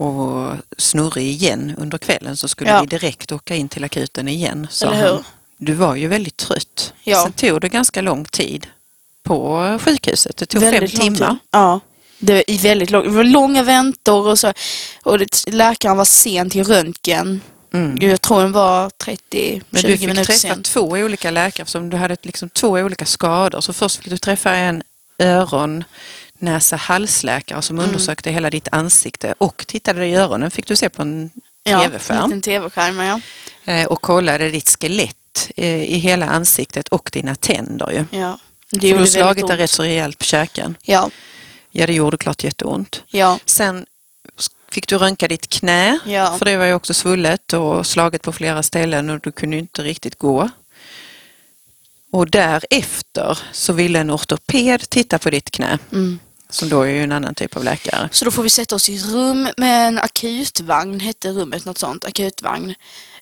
och 0.00 0.56
snurrig 0.78 1.26
igen 1.26 1.74
under 1.78 1.98
kvällen 1.98 2.36
så 2.36 2.48
skulle 2.48 2.70
Ja. 2.70 2.80
vi 2.80 2.86
direkt 2.86 3.32
åka 3.32 3.54
in 3.56 3.68
till 3.68 3.84
akuten 3.84 4.28
igen. 4.28 4.66
Sa 4.70 4.94
han. 4.94 5.24
Du 5.56 5.72
var 5.74 5.94
ju 5.96 6.08
väldigt 6.08 6.36
trött. 6.36 6.92
Ja. 7.04 7.22
Sen 7.22 7.32
tog 7.32 7.60
det 7.60 7.68
ganska 7.68 8.00
lång 8.00 8.24
tid 8.24 8.66
på 9.22 9.78
sjukhuset. 9.82 10.36
Det 10.36 10.46
tog 10.46 10.60
Väldigt 10.60 10.90
fem 10.90 11.00
timmar. 11.14 11.28
tid. 11.30 11.38
Ja. 11.50 11.80
Det 12.18 12.50
är 12.50 12.58
väldigt 12.58 12.90
lång, 12.90 13.04
det 13.04 13.10
var 13.10 13.24
långa 13.24 13.62
väntor 13.62 14.26
och 14.28 14.38
så. 14.38 14.52
Och 15.02 15.18
det, 15.18 15.46
läkaren 15.52 15.96
var 15.96 16.04
sen 16.04 16.50
till 16.50 16.64
röntgen. 16.64 17.40
Mm. 17.72 17.98
Jag 18.00 18.20
tror 18.20 18.40
den 18.42 18.52
var 18.52 18.90
30-20 19.04 19.62
Men 19.70 19.82
du 19.82 19.88
fick 19.88 20.00
minuter 20.00 20.24
träffa 20.24 20.38
sen. 20.38 20.62
två 20.62 20.80
olika 20.82 21.30
läkare 21.30 21.62
eftersom 21.62 21.90
du 21.90 21.96
hade 21.96 22.16
liksom 22.22 22.48
två 22.48 22.68
olika 22.70 23.04
skador. 23.06 23.60
Så 23.60 23.72
först 23.72 23.96
fick 23.96 24.10
du 24.10 24.18
träffa 24.18 24.54
en 24.54 24.82
öron, 25.18 25.84
näsa, 26.42 26.76
halsläkare 26.76 27.62
som 27.62 27.78
Mm. 27.78 27.88
undersökte 27.90 28.30
hela 28.30 28.50
ditt 28.50 28.68
ansikte 28.72 29.34
och 29.38 29.64
tittade 29.66 30.00
dig 30.00 30.10
i 30.10 30.14
öronen 30.14 30.50
fick 30.50 30.66
du 30.66 30.76
se 30.76 30.88
på 30.88 31.02
en 31.02 31.30
Ja, 31.62 31.80
tv-skärm 31.84 32.16
en 32.18 32.24
liten 32.28 32.42
tv-skärm, 32.42 32.98
ja. 32.98 33.20
eh, 33.72 33.86
och 33.86 34.02
kollade 34.02 34.50
ditt 34.50 34.76
skelett 34.80 35.50
eh, 35.56 35.82
i 35.82 35.98
hela 35.98 36.26
ansiktet 36.26 36.88
och 36.88 37.10
dina 37.12 37.34
tänder 37.34 37.90
ju. 37.90 38.18
ja. 38.18 38.38
Det 38.70 38.76
För 38.76 38.80
du 38.80 38.88
gjorde 38.88 39.02
har 39.02 39.06
slagit 39.06 39.26
väldigt 39.26 39.46
dig 39.48 39.54
ont. 39.54 39.60
rätt 39.60 39.70
så 39.70 39.82
rejält 39.82 40.18
på 40.18 40.24
käken. 40.24 40.76
Ja, 40.82 41.10
Ja, 41.72 41.86
det 41.86 41.92
gjorde 41.92 42.16
klart 42.16 42.44
jätteont. 42.44 43.02
ja, 43.10 43.38
Sen 43.44 43.86
fick 44.70 44.88
du 44.88 44.98
röntga 44.98 45.28
ditt 45.28 45.48
knä, 45.48 45.98
Ja. 46.06 46.36
för 46.38 46.44
det 46.44 46.56
var 46.56 46.64
ju 46.64 46.74
också 46.74 46.94
svullet 46.94 47.52
och 47.52 47.86
slaget 47.86 48.22
på 48.22 48.32
flera 48.32 48.62
ställen 48.62 49.10
och 49.10 49.20
du 49.20 49.32
kunde 49.32 49.56
inte 49.56 49.82
riktigt 49.82 50.18
gå. 50.18 50.50
Och 52.12 52.30
därefter 52.30 53.38
så 53.52 53.72
ville 53.72 53.98
en 53.98 54.10
ortoped 54.10 54.90
titta 54.90 55.18
på 55.18 55.30
ditt 55.30 55.50
knä, 55.50 55.78
mm. 55.92 56.18
Som 56.50 56.68
då 56.68 56.82
är 56.82 56.88
ju 56.90 57.02
en 57.02 57.12
annan 57.12 57.34
typ 57.34 57.56
av 57.56 57.64
läkare. 57.64 58.08
Så 58.12 58.24
då 58.24 58.30
får 58.30 58.42
vi 58.42 58.50
sätta 58.50 58.74
oss 58.74 58.88
i 58.88 58.96
ett 58.96 59.04
rum 59.06 59.48
med 59.56 59.88
en 59.88 59.98
akutvagn, 59.98 61.00
hette 61.00 61.28
rummet 61.28 61.64
något 61.64 61.78
sånt, 61.78 62.04
akutvagn. 62.04 62.74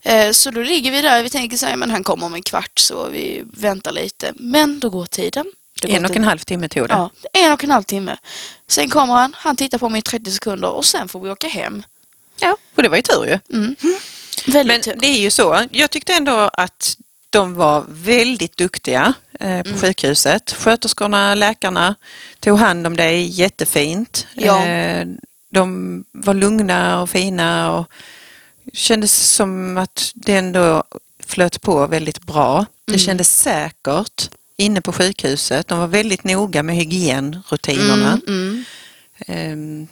Eh, 0.03 0.31
Så 0.33 0.51
då 0.51 0.63
ligger 0.63 0.91
vi 0.91 1.03
där, 1.03 1.23
vi 1.23 1.31
tänker 1.31 1.57
så 1.57 1.67
här, 1.67 1.77
men 1.77 1.91
han 1.91 2.05
kommer 2.05 2.27
om 2.27 2.35
en 2.35 2.43
kvart 2.43 2.79
så 2.79 3.09
vi 3.09 3.43
väntar 3.53 3.93
lite. 3.93 4.33
Men 4.37 4.81
då 4.81 4.91
går 4.91 5.07
tiden. 5.07 5.47
Går 5.83 5.89
En 5.91 6.05
och 6.05 6.17
en 6.17 6.25
halv 6.25 6.39
timme 6.39 6.69
tog 6.69 6.89
det. 6.89 6.95
Ja, 6.95 7.11
en 7.33 7.53
och 7.53 7.65
en 7.65 7.71
halv 7.71 7.83
timme. 7.83 8.17
Sen 8.69 8.91
kommer 8.91 9.15
han, 9.15 9.35
han 9.37 9.57
tittar 9.57 9.79
på 9.79 9.89
mig 9.89 9.99
i 9.99 10.03
30 10.03 10.31
sekunder 10.31 10.69
och 10.71 10.85
sen 10.85 11.09
får 11.09 11.21
vi 11.21 11.31
åka 11.31 11.49
hem. 11.49 11.83
Ja, 12.41 12.57
och 12.77 12.83
det 12.83 12.89
var 12.89 12.97
ju 12.97 13.03
tur 13.03 13.25
ju. 13.25 13.39
Mm. 13.59 13.77
Väldigt 14.47 14.67
Men 14.67 14.81
tur. 14.83 14.95
det 15.01 15.07
är 15.07 15.19
ju 15.21 15.31
så, 15.31 15.65
jag 15.71 15.91
tyckte 15.91 16.13
ändå 16.15 16.51
att 16.53 16.97
de 17.31 17.55
var 17.55 17.85
väldigt 17.89 18.57
duktiga 18.57 19.13
eh, 19.41 19.63
på 19.63 19.79
sjukhuset. 19.79 20.53
Sköterskorna, 20.59 21.35
läkarna 21.35 21.95
tog 22.41 22.59
hand 22.59 22.87
om 22.87 22.97
dig 22.97 23.41
jättefint. 23.41 24.27
Ja. 24.35 24.67
Eh, 24.67 25.07
de 25.51 26.05
var 26.13 26.35
lugna 26.35 27.03
och 27.03 27.11
fina 27.11 27.73
och 27.79 27.87
kändes 28.73 29.13
som 29.35 29.79
att 29.79 30.13
det 30.15 30.37
ändå 30.37 30.85
flöt 31.27 31.61
på 31.61 31.87
väldigt 31.87 32.23
bra. 32.23 32.67
Det 32.85 32.99
kändes 32.99 33.39
säkert 33.39 34.31
inne 34.57 34.81
på 34.81 34.93
sjukhuset. 34.93 35.69
De 35.69 35.79
var 35.79 35.87
väldigt 35.87 36.25
noga 36.25 36.63
med 36.63 36.77
hygienrutinerna. 36.77 38.21
Mm, 38.27 38.29
mm. 38.29 38.65
Ehm, 39.27 39.89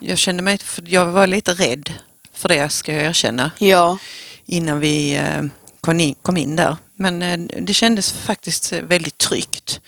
Jag 0.00 0.18
kände 0.18 0.42
mig, 0.42 0.58
jag 0.84 1.06
var 1.06 1.26
lite 1.26 1.52
rädd 1.54 1.92
för 2.32 2.48
det 2.48 2.68
ska 2.68 2.92
jag 2.92 3.02
erkänna 3.04 3.50
Ja, 3.58 3.98
innan 4.46 4.80
vi 4.80 5.16
eh, 5.16 5.42
kom 5.86 6.00
in, 6.00 6.14
kom 6.22 6.36
in 6.36 6.56
där. 6.56 6.76
Men 6.94 7.22
eh, 7.22 7.38
det 7.62 7.74
kändes 7.74 8.12
faktiskt 8.12 8.72
väldigt 8.72 9.18
tryggt. 9.18 9.80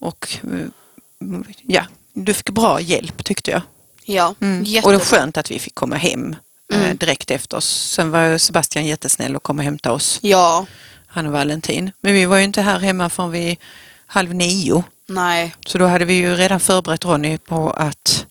Och 0.00 0.36
eh, 0.52 0.66
ja, 1.62 1.84
du 2.12 2.34
fick 2.34 2.50
bra 2.50 2.80
hjälp 2.80 3.24
tyckte 3.24 3.50
jag. 3.50 3.62
ja. 4.04 4.34
Mm. 4.40 4.60
Och 4.84 4.90
det 4.92 4.98
var 4.98 5.04
skönt 5.04 5.36
att 5.36 5.50
vi 5.50 5.58
fick 5.58 5.74
komma 5.74 5.96
hem 5.96 6.36
eh, 6.72 6.78
Mm. 6.84 6.96
direkt 6.96 7.30
efter 7.30 7.56
oss. 7.56 7.90
Sen 7.94 8.10
var 8.10 8.38
Sebastian 8.38 8.86
jättesnäll 8.86 9.36
och 9.36 9.42
kom 9.42 9.58
och 9.58 9.64
hämtade 9.64 9.94
oss, 9.94 10.18
Ja, 10.22 10.66
han 11.06 11.26
och 11.26 11.32
Valentin. 11.32 11.92
Men 12.00 12.14
vi 12.14 12.24
var 12.26 12.36
ju 12.38 12.44
inte 12.44 12.62
här 12.62 12.78
hemma 12.78 13.08
förrän 13.10 13.30
vi 13.30 13.58
halv 14.06 14.34
nio. 14.34 14.84
nej. 15.06 15.54
Så 15.66 15.78
då 15.78 15.86
hade 15.86 16.04
vi 16.04 16.14
ju 16.14 16.34
redan 16.34 16.60
förberett 16.60 17.04
Ronny 17.04 17.38
på 17.38 17.70
att 17.70 18.26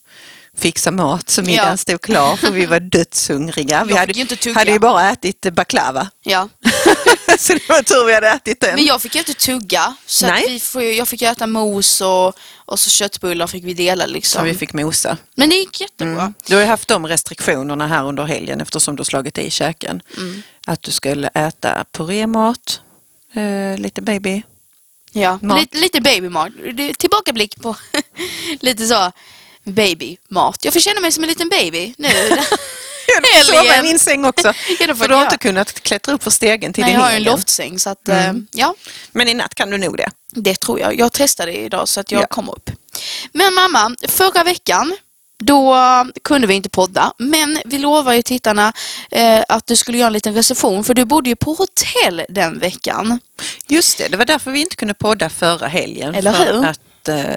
fixa 0.56 0.90
mat 0.90 1.28
så 1.30 1.42
middagen 1.42 1.70
Ja. 1.70 1.76
stod 1.76 2.00
klar 2.00 2.36
för 2.36 2.50
vi 2.50 2.66
var 2.66 2.80
dödshungriga. 2.92 3.84
Vi 3.84 3.94
hade, 3.96 4.12
ju 4.12 4.52
hade 4.54 4.70
ju 4.70 4.78
bara 4.78 5.10
ätit 5.10 5.52
baklava. 5.52 6.10
Ja. 6.22 6.48
så 7.38 7.52
det 7.52 7.68
var 7.68 7.82
tur 7.82 8.06
vi 8.06 8.14
hade 8.14 8.28
ätit 8.28 8.60
den. 8.60 8.74
Men 8.74 8.84
jag 8.84 9.02
fick 9.02 9.14
ju 9.14 9.18
inte 9.18 9.34
tugga. 9.34 9.94
Så 10.06 10.32
vi 10.48 10.60
får, 10.60 10.82
jag 10.82 11.08
fick 11.08 11.22
äta 11.22 11.46
mos 11.46 12.00
och, 12.00 12.36
och 12.54 12.78
så 12.80 12.90
köttbullar 12.90 13.46
fick 13.46 13.64
vi 13.64 13.74
dela 13.74 14.04
Så 14.04 14.10
liksom. 14.10 14.44
vi 14.44 14.54
fick 14.54 14.72
mosa. 14.72 15.16
Men 15.34 15.48
det 15.48 15.56
gick 15.56 15.80
jättebra. 15.80 16.20
Mm. 16.20 16.34
Du 16.46 16.54
har 16.54 16.62
ju 16.62 16.68
haft 16.68 16.88
de 16.88 17.06
restriktionerna 17.06 17.86
här 17.86 18.04
under 18.04 18.24
helgen 18.24 18.60
eftersom 18.60 18.96
du 18.96 19.04
slagit 19.04 19.38
i 19.38 19.50
käken. 19.50 20.02
Mm. 20.16 20.42
Att 20.66 20.82
du 20.82 20.90
skulle 20.90 21.28
äta 21.34 21.84
purémat, 21.92 22.80
eh, 23.32 23.78
lite 23.78 24.02
baby. 24.02 24.42
Ja, 25.12 25.38
Mat. 25.42 25.60
lite, 25.60 25.78
lite 25.78 26.00
babymat. 26.00 26.48
Tillbakablick 26.98 27.56
på 27.62 27.76
lite 28.60 28.86
så 28.86 29.12
babymat. 29.66 30.58
Jag 30.64 30.72
får 30.72 30.80
känna 30.80 31.00
mig 31.00 31.12
som 31.12 31.22
en 31.24 31.28
liten 31.28 31.48
baby 31.48 31.94
nu. 31.98 32.08
Jag 33.34 33.44
sov 33.46 33.64
i 33.64 33.82
min 33.82 33.98
säng 33.98 34.24
också. 34.24 34.48
Ja, 34.80 34.94
för 34.94 34.94
du 34.94 35.02
har 35.02 35.08
göra. 35.08 35.22
inte 35.22 35.36
kunnat 35.38 35.80
klättra 35.80 36.14
upp 36.14 36.22
för 36.22 36.30
stegen 36.30 36.72
till 36.72 36.82
Nej, 36.84 36.90
din 36.92 37.00
jag 37.00 37.06
har 37.06 37.10
en 37.12 37.16
egen. 37.20 37.32
loftsäng 37.32 37.78
så 37.78 37.90
att 37.90 38.08
eh, 38.08 38.32
ja, 38.52 38.74
Men 39.12 39.28
i 39.28 39.34
natt 39.34 39.54
kan 39.54 39.70
du 39.70 39.78
nog 39.78 39.96
det. 39.96 40.10
det 40.32 40.60
tror 40.60 40.80
jag. 40.80 40.98
Jag 41.00 41.12
testade 41.12 41.52
idag 41.52 41.88
så 41.88 42.00
att 42.00 42.12
jag 42.12 42.22
Ja. 42.22 42.26
kommer 42.26 42.52
upp. 42.52 42.70
Men 43.32 43.54
mamma, 43.54 43.96
förra 44.08 44.44
veckan 44.44 44.96
då 45.38 45.76
kunde 46.24 46.46
vi 46.46 46.54
inte 46.54 46.68
podda, 46.68 47.12
men 47.18 47.58
vi 47.64 47.78
lovade 47.78 48.16
ju 48.16 48.22
tittarna 48.22 48.72
eh, 49.10 49.44
att 49.48 49.66
du 49.66 49.76
skulle 49.76 49.98
göra 49.98 50.06
en 50.06 50.12
liten 50.12 50.34
recension 50.34 50.84
för 50.84 50.94
du 50.94 51.04
bodde 51.04 51.28
ju 51.30 51.36
på 51.36 51.52
hotell 51.54 52.22
den 52.28 52.58
veckan. 52.58 53.20
Just 53.68 53.98
det, 53.98 54.08
det 54.08 54.16
var 54.16 54.24
därför 54.24 54.50
vi 54.50 54.60
inte 54.60 54.76
kunde 54.76 54.94
podda 54.94 55.28
förra 55.28 55.66
helgen. 55.68 56.14
Eller 56.14 56.32
hur? 56.32 56.64
att 56.66 57.08
eh, 57.08 57.36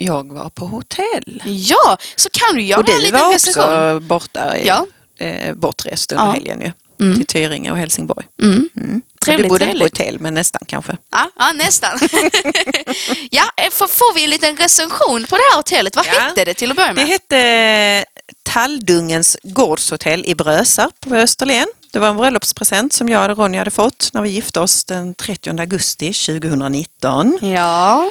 jag 0.00 0.32
var 0.32 0.48
på 0.50 0.66
hotell. 0.66 1.42
Ja, 1.44 1.98
så 2.16 2.28
kan 2.32 2.54
du 2.56 2.62
göra 2.62 2.80
Och 2.80 2.88
en 2.88 2.94
du 2.96 3.00
liten 3.02 3.20
var 3.20 3.32
recension. 3.32 3.64
också 3.96 4.00
borta 4.00 4.56
i, 4.56 4.66
Ja. 4.66 4.86
eh, 5.18 5.54
bortrest 5.54 6.12
under 6.12 6.24
Ja. 6.26 6.30
helgen 6.32 6.60
ju. 6.60 6.72
Mm. 7.00 7.16
Till 7.16 7.26
Tyringe 7.26 7.70
och 7.70 7.76
Helsingborg. 7.78 8.26
Mm. 8.42 8.68
Mm. 8.76 9.02
Trevligt, 9.24 9.44
du 9.44 9.48
bodde 9.48 9.64
inte 9.64 9.72
på 9.72 9.78
trevligt. 9.78 9.98
hotell, 9.98 10.20
men 10.20 10.34
nästan 10.34 10.62
kanske. 10.66 10.96
Ja, 11.10 11.30
ja 11.38 11.52
nästan. 11.54 11.98
ja, 13.30 13.42
eh, 13.56 13.70
får, 13.70 14.14
vi 14.14 14.24
en 14.24 14.30
liten 14.30 14.56
recension 14.56 15.26
på 15.28 15.36
det 15.36 15.42
här 15.50 15.56
hotellet? 15.56 15.96
Vad 15.96 16.06
Ja. 16.06 16.10
hette 16.20 16.44
det 16.44 16.54
till 16.54 16.70
att 16.70 16.76
börja 16.76 16.88
Det 16.88 16.94
med? 16.94 17.06
hette 17.06 18.04
Talldungens 18.42 19.36
gårdshotell 19.42 20.24
i 20.26 20.34
Brösarp 20.34 21.00
på 21.00 21.14
Österlen. 21.14 21.66
Det 21.92 21.98
var 21.98 22.08
en 22.08 22.16
bröllopspresent 22.16 22.92
som 22.92 23.08
jag 23.08 23.30
och 23.30 23.38
Ronja 23.38 23.60
hade 23.60 23.70
fått 23.70 24.10
när 24.12 24.22
vi 24.22 24.28
gifte 24.30 24.60
oss 24.60 24.84
den 24.84 25.14
30 25.14 25.60
augusti 25.60 26.12
2019. 26.12 27.38
Ja. 27.42 28.10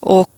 Och 0.00 0.30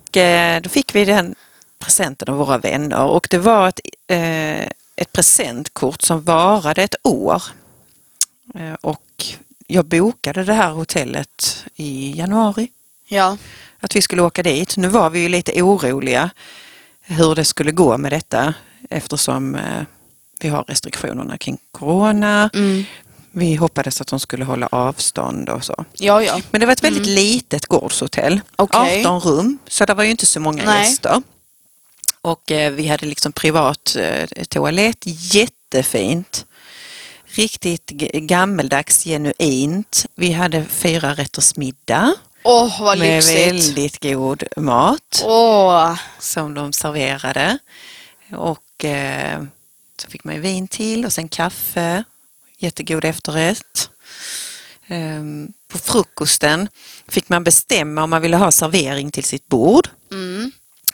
då 0.62 0.68
fick 0.68 0.94
vi 0.94 1.04
den 1.04 1.34
presenten 1.78 2.28
av 2.28 2.36
våra 2.38 2.58
vänner 2.58 3.04
och 3.04 3.26
det 3.30 3.38
var 3.38 3.68
ett, 3.68 3.80
eh, 4.06 4.66
ett 4.96 5.12
presentkort 5.12 6.02
som 6.02 6.22
varade 6.22 6.82
ett 6.82 6.94
år. 7.02 7.42
Eh, 8.54 8.74
och 8.80 9.02
jag 9.66 9.84
bokade 9.84 10.44
det 10.44 10.52
här 10.54 10.70
hotellet 10.70 11.64
i 11.76 12.18
januari, 12.18 12.68
Ja. 13.08 13.36
att 13.80 13.96
vi 13.96 14.02
skulle 14.02 14.22
åka 14.22 14.42
dit. 14.42 14.76
Nu 14.76 14.88
var 14.88 15.10
vi 15.10 15.20
ju 15.20 15.28
lite 15.28 15.62
oroliga 15.62 16.30
hur 17.00 17.34
det 17.34 17.44
skulle 17.44 17.70
gå 17.72 17.98
med 17.98 18.12
detta 18.12 18.54
eftersom 18.90 19.54
eh, 19.54 19.82
vi 20.40 20.48
har 20.48 20.62
restriktionerna 20.64 21.38
kring 21.38 21.58
corona. 21.70 22.50
Mm. 22.54 22.84
Vi 23.32 23.54
hoppades 23.54 24.00
att 24.00 24.06
de 24.06 24.20
skulle 24.20 24.44
hålla 24.44 24.68
avstånd 24.72 25.48
och 25.48 25.64
så. 25.64 25.84
Ja, 25.92 26.22
ja. 26.22 26.40
Men 26.50 26.60
det 26.60 26.66
var 26.66 26.72
ett 26.72 26.84
väldigt 26.84 27.06
litet 27.06 27.66
gårdshotell. 27.66 28.32
Mm. 28.32 28.44
Okej. 28.56 29.00
18 29.06 29.20
rum, 29.20 29.58
så 29.68 29.84
det 29.84 29.94
var 29.94 30.04
ju 30.04 30.10
inte 30.10 30.26
så 30.26 30.40
många 30.40 30.64
Nej. 30.64 30.88
gäster. 30.88 31.22
Och 32.20 32.50
eh, 32.50 32.72
vi 32.72 32.86
hade 32.88 33.06
liksom 33.06 33.32
privat 33.32 33.96
eh, 33.98 34.44
toalett, 34.48 34.98
jättefint. 35.04 36.44
Riktigt 37.24 37.86
gammeldags, 38.12 39.04
genuint. 39.04 40.06
Vi 40.14 40.32
hade 40.32 40.64
fyra 40.64 41.14
rätters 41.14 41.56
middag 41.56 42.14
Åh, 42.42 42.82
vad 42.82 42.98
med 42.98 43.14
lyxigt. 43.14 43.46
väldigt 43.46 44.02
god 44.02 44.44
mat 44.56 45.22
Åh, 45.24 45.98
som 46.18 46.54
de 46.54 46.72
serverade. 46.72 47.58
Och 48.32 48.84
eh, 48.84 49.42
så 50.02 50.10
fick 50.10 50.24
man 50.24 50.34
ju 50.34 50.40
vin 50.40 50.68
till 50.68 51.04
och 51.04 51.12
sen 51.12 51.28
kaffe, 51.28 52.04
jättegod 52.58 53.04
efterrätt. 53.04 53.90
Ehm, 54.86 55.52
På 55.72 55.78
frukosten 55.78 56.68
fick 57.08 57.28
man 57.28 57.44
bestämma 57.44 58.02
om 58.02 58.10
man 58.10 58.22
ville 58.22 58.36
ha 58.36 58.50
servering 58.50 59.10
till 59.10 59.24
sitt 59.24 59.48
bord 59.48 59.88
Mm. 60.12 60.50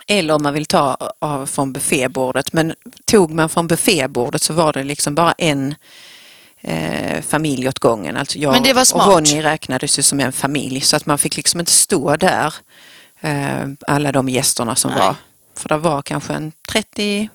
eller 0.07 0.35
om 0.35 0.43
man 0.43 0.55
vill 0.55 0.67
ta 0.67 0.97
av 1.19 1.47
från 1.47 1.73
buffébordet. 1.73 2.53
Men 2.53 2.75
tog 3.05 3.31
man 3.31 3.49
från 3.49 3.67
buffébordet 3.67 4.43
så 4.43 4.53
var 4.53 4.73
det 4.73 4.85
liksom 4.85 5.15
bara 5.15 5.33
en 5.33 5.75
eh, 6.61 7.23
familj 7.23 7.69
åt 7.69 7.79
gången. 7.79 8.17
Alltså 8.17 8.39
jag 8.39 8.53
Men 8.53 8.63
det 8.63 8.73
var 8.73 8.83
och 8.83 8.87
smart. 8.87 9.09
Ronny 9.09 9.43
räknades 9.43 9.99
ju 9.99 10.03
som 10.03 10.21
en 10.21 10.33
familj 10.33 10.81
så 10.81 10.97
att 10.97 11.07
man 11.07 11.19
fick 11.19 11.37
liksom 11.37 11.61
inte 11.61 11.73
stå 11.73 12.17
där 12.17 12.55
eh, 13.21 13.67
alla 13.87 14.13
de 14.13 14.29
gästerna 14.29 14.77
som 14.77 14.91
Nej. 14.91 15.01
var. 15.01 15.15
För 15.57 15.69
det 15.69 15.79
var 15.79 16.03
kanske 16.03 16.33
en 16.35 16.53
30, 16.69 17.29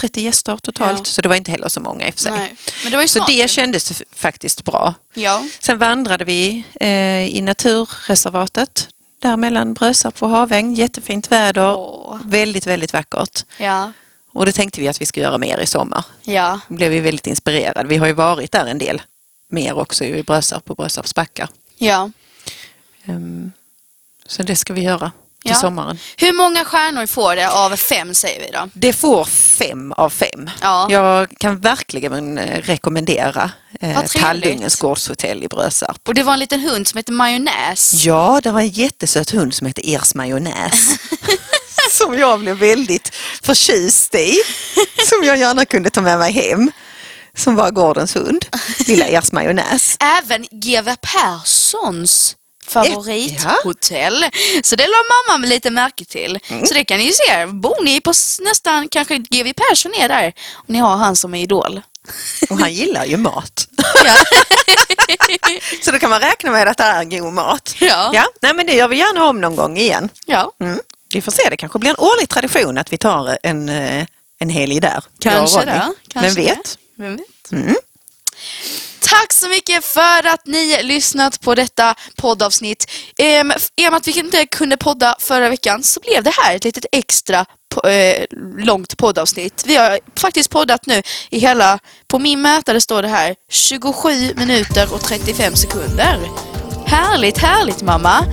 30 0.00 0.20
gäster 0.20 0.56
totalt 0.56 0.98
Ja. 0.98 1.04
så 1.04 1.22
det 1.22 1.28
var 1.28 1.36
inte 1.36 1.50
heller 1.50 1.68
så 1.68 1.80
många 1.80 2.06
i 2.08 2.10
och 2.10 2.14
för 2.14 2.20
sig. 2.20 2.32
Nej. 2.32 2.54
Men 2.82 2.90
det 2.90 2.96
var 2.96 3.02
ju 3.02 3.08
Så 3.08 3.24
det 3.26 3.50
kändes 3.50 4.02
faktiskt 4.12 4.64
bra. 4.64 4.94
Ja. 5.14 5.44
Sen 5.60 5.78
vandrade 5.78 6.24
vi 6.24 6.64
eh, 6.80 7.36
i 7.36 7.40
naturreservatet 7.40 8.88
där 9.18 9.36
mellan 9.36 9.74
Brösarp 9.74 10.22
och 10.22 10.28
Haväng. 10.30 10.74
Jättefint 10.74 11.32
väder. 11.32 11.74
Åh. 11.76 12.18
Väldigt, 12.24 12.66
väldigt 12.66 12.92
vackert. 12.92 13.44
Ja. 13.58 13.92
Och 14.32 14.46
det 14.46 14.52
tänkte 14.52 14.80
vi 14.80 14.88
att 14.88 15.00
vi 15.00 15.06
ska 15.06 15.20
göra 15.20 15.38
mer 15.38 15.58
i 15.58 15.66
sommar. 15.66 16.04
Ja. 16.22 16.60
Då 16.68 16.74
blev 16.74 16.90
vi 16.90 17.00
väldigt 17.00 17.26
inspirerade. 17.26 17.88
Vi 17.88 17.96
har 17.96 18.06
ju 18.06 18.12
varit 18.12 18.52
där 18.52 18.66
en 18.66 18.78
del 18.78 19.02
mer 19.48 19.78
också 19.78 20.04
i 20.04 20.22
Brösarp 20.22 20.70
och 20.70 20.76
Brösarps 20.76 21.14
backar. 21.14 21.48
Ja. 21.78 22.10
Ehm, 23.04 23.52
så 24.26 24.42
det 24.42 24.56
ska 24.56 24.72
vi 24.72 24.80
göra 24.82 25.12
till 25.42 25.50
Ja. 25.50 25.54
sommaren. 25.56 25.98
Hur 26.16 26.32
många 26.32 26.64
stjärnor 26.64 27.06
får 27.06 27.36
det 27.36 27.50
av 27.50 27.76
fem 27.76 28.14
säger 28.14 28.40
vi 28.40 28.50
då? 28.50 28.68
Det 28.72 28.92
får 28.92 29.24
fem 29.24 29.92
av 29.92 30.10
fem. 30.10 30.50
Ja. 30.60 30.86
Jag 30.90 31.28
kan 31.38 31.60
verkligen 31.60 32.38
eh, 32.38 32.60
rekommendera 32.62 33.50
eh. 33.80 34.02
Tallungens 34.06 34.76
gårdshotell 34.76 35.44
i 35.44 35.48
Brösarp. 35.48 36.08
Och 36.08 36.14
det 36.14 36.22
var 36.22 36.32
en 36.32 36.38
liten 36.38 36.60
hund 36.60 36.88
som 36.88 36.98
heter 36.98 37.12
Majonnäs. 37.12 38.04
Ja, 38.04 38.40
det 38.42 38.50
var 38.50 38.60
en 38.60 38.68
jättesöt 38.68 39.30
hund 39.30 39.54
som 39.54 39.66
hette 39.66 39.90
Ers 39.90 40.14
majonnäs. 40.14 40.98
som 41.90 42.18
jag 42.18 42.40
blev 42.40 42.56
väldigt 42.56 43.14
förtjust 43.42 44.14
i. 44.14 44.34
Som 45.08 45.24
jag 45.26 45.36
gärna 45.38 45.64
kunde 45.64 45.90
ta 45.90 46.00
med 46.00 46.18
mig 46.18 46.32
hem. 46.32 46.70
Som 47.36 47.54
var 47.56 47.70
gårdens 47.70 48.16
hund. 48.16 48.46
Lilla 48.86 49.06
Ers 49.06 49.32
majonnäs. 49.32 49.96
Även 50.00 50.46
GW 50.50 50.96
Perssons 51.00 52.36
favorithotell. 52.66 54.24
Så 54.62 54.76
det 54.76 54.86
la 54.86 55.28
mamma 55.28 55.46
lite 55.46 55.70
märke 55.70 56.04
till. 56.04 56.38
Mm. 56.48 56.66
Så 56.66 56.74
det 56.74 56.84
kan 56.84 56.98
ni 56.98 57.04
ju 57.04 57.12
se. 57.12 57.46
Bor 57.46 57.84
ni 57.84 58.00
på 58.00 58.12
nästan 58.40 58.88
kanske 58.88 59.18
GW 59.18 59.52
Persson 59.52 59.94
är 59.94 60.08
där 60.08 60.32
och 60.54 60.70
ni 60.70 60.78
har 60.78 60.96
han 60.96 61.16
som 61.16 61.34
är 61.34 61.42
idol. 61.42 61.80
Och 62.50 62.58
han 62.58 62.72
gillar 62.72 63.04
ju 63.04 63.16
mat. 63.16 63.68
Ja. 64.04 64.14
Så 65.82 65.90
då 65.90 65.98
kan 65.98 66.10
man 66.10 66.20
räkna 66.20 66.50
med 66.50 66.68
att 66.68 66.76
det 66.76 66.84
är 66.84 67.04
god 67.04 67.32
mat. 67.32 67.74
Ja. 67.80 68.10
ja 68.14 68.24
nej, 68.42 68.54
men 68.54 68.66
det 68.66 68.72
gör 68.74 68.88
vi 68.88 68.96
gärna 68.96 69.24
om 69.24 69.40
någon 69.40 69.56
gång 69.56 69.78
igen. 69.78 70.08
ja. 70.26 70.52
Mm. 70.60 70.80
Vi 71.14 71.20
får 71.22 71.32
se, 71.32 71.50
det 71.50 71.56
kanske 71.56 71.78
blir 71.78 71.90
en 71.90 71.96
årlig 71.98 72.28
tradition 72.28 72.78
att 72.78 72.92
vi 72.92 72.98
tar 72.98 73.38
en, 73.42 73.68
eh, 73.68 74.06
en 74.38 74.48
helg 74.48 74.80
där. 74.80 75.04
Kanske 75.20 75.64
det. 75.64 75.92
Kanske 76.08 76.34
Vem 76.34 76.44
vet? 76.44 76.78
Det. 76.96 77.02
Vem 77.02 77.16
vet? 77.16 77.52
Mm. 77.52 77.76
Tack 79.02 79.32
så 79.32 79.48
mycket 79.48 79.84
för 79.84 80.26
att 80.26 80.46
ni 80.46 80.82
lyssnat 80.82 81.40
på 81.40 81.54
detta 81.54 81.94
poddavsnitt. 82.16 82.90
Ehm, 83.18 83.52
I 83.76 83.86
och 83.88 83.92
med 83.92 83.94
att 83.94 84.08
vi 84.08 84.18
inte 84.18 84.46
kunde 84.46 84.76
podda 84.76 85.16
förra 85.18 85.48
veckan 85.48 85.82
så 85.82 86.00
blev 86.00 86.22
det 86.22 86.32
här 86.42 86.56
ett 86.56 86.64
litet 86.64 86.86
extra 86.92 87.44
po- 87.74 87.88
eh, 87.88 88.24
långt 88.64 88.96
poddavsnitt. 88.96 89.62
Vi 89.66 89.76
har 89.76 89.98
faktiskt 90.16 90.50
poddat 90.50 90.86
nu 90.86 91.02
i 91.30 91.38
hela, 91.38 91.78
på 92.08 92.18
min 92.18 92.42
mätare 92.42 92.80
står 92.80 93.02
det 93.02 93.08
här 93.08 93.34
27 93.50 94.34
minuter 94.36 94.94
och 94.94 95.00
35 95.02 95.56
sekunder. 95.56 96.18
Härligt, 96.86 97.38
härligt 97.38 97.82
mamma. 97.82 98.24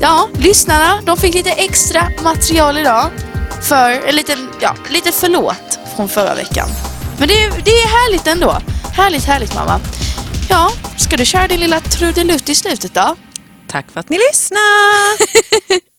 Ja, 0.00 0.28
lyssnarna, 0.38 1.00
de 1.06 1.16
fick 1.16 1.34
lite 1.34 1.50
extra 1.50 2.08
material 2.22 2.78
idag 2.78 3.10
för 3.68 3.90
en 4.08 4.16
liten, 4.16 4.48
ja, 4.60 4.76
lite 4.90 5.12
förlåt 5.12 5.78
från 5.96 6.08
förra 6.08 6.34
veckan. 6.34 6.68
Men 7.18 7.28
det, 7.28 7.34
det 7.64 7.70
är 7.70 7.88
härligt 7.88 8.26
ändå. 8.26 8.58
Härligt, 8.92 9.24
härligt 9.24 9.54
mamma. 9.54 9.80
Ja, 10.48 10.72
ska 10.96 11.16
du 11.16 11.24
köra 11.24 11.48
din 11.48 11.60
lilla 11.60 11.80
trudelutt 11.80 12.48
i 12.48 12.54
slutet 12.54 12.94
då? 12.94 13.16
Tack 13.68 13.90
för 13.90 14.00
att 14.00 14.08
ni 14.08 14.18
lyssnar! 14.18 15.16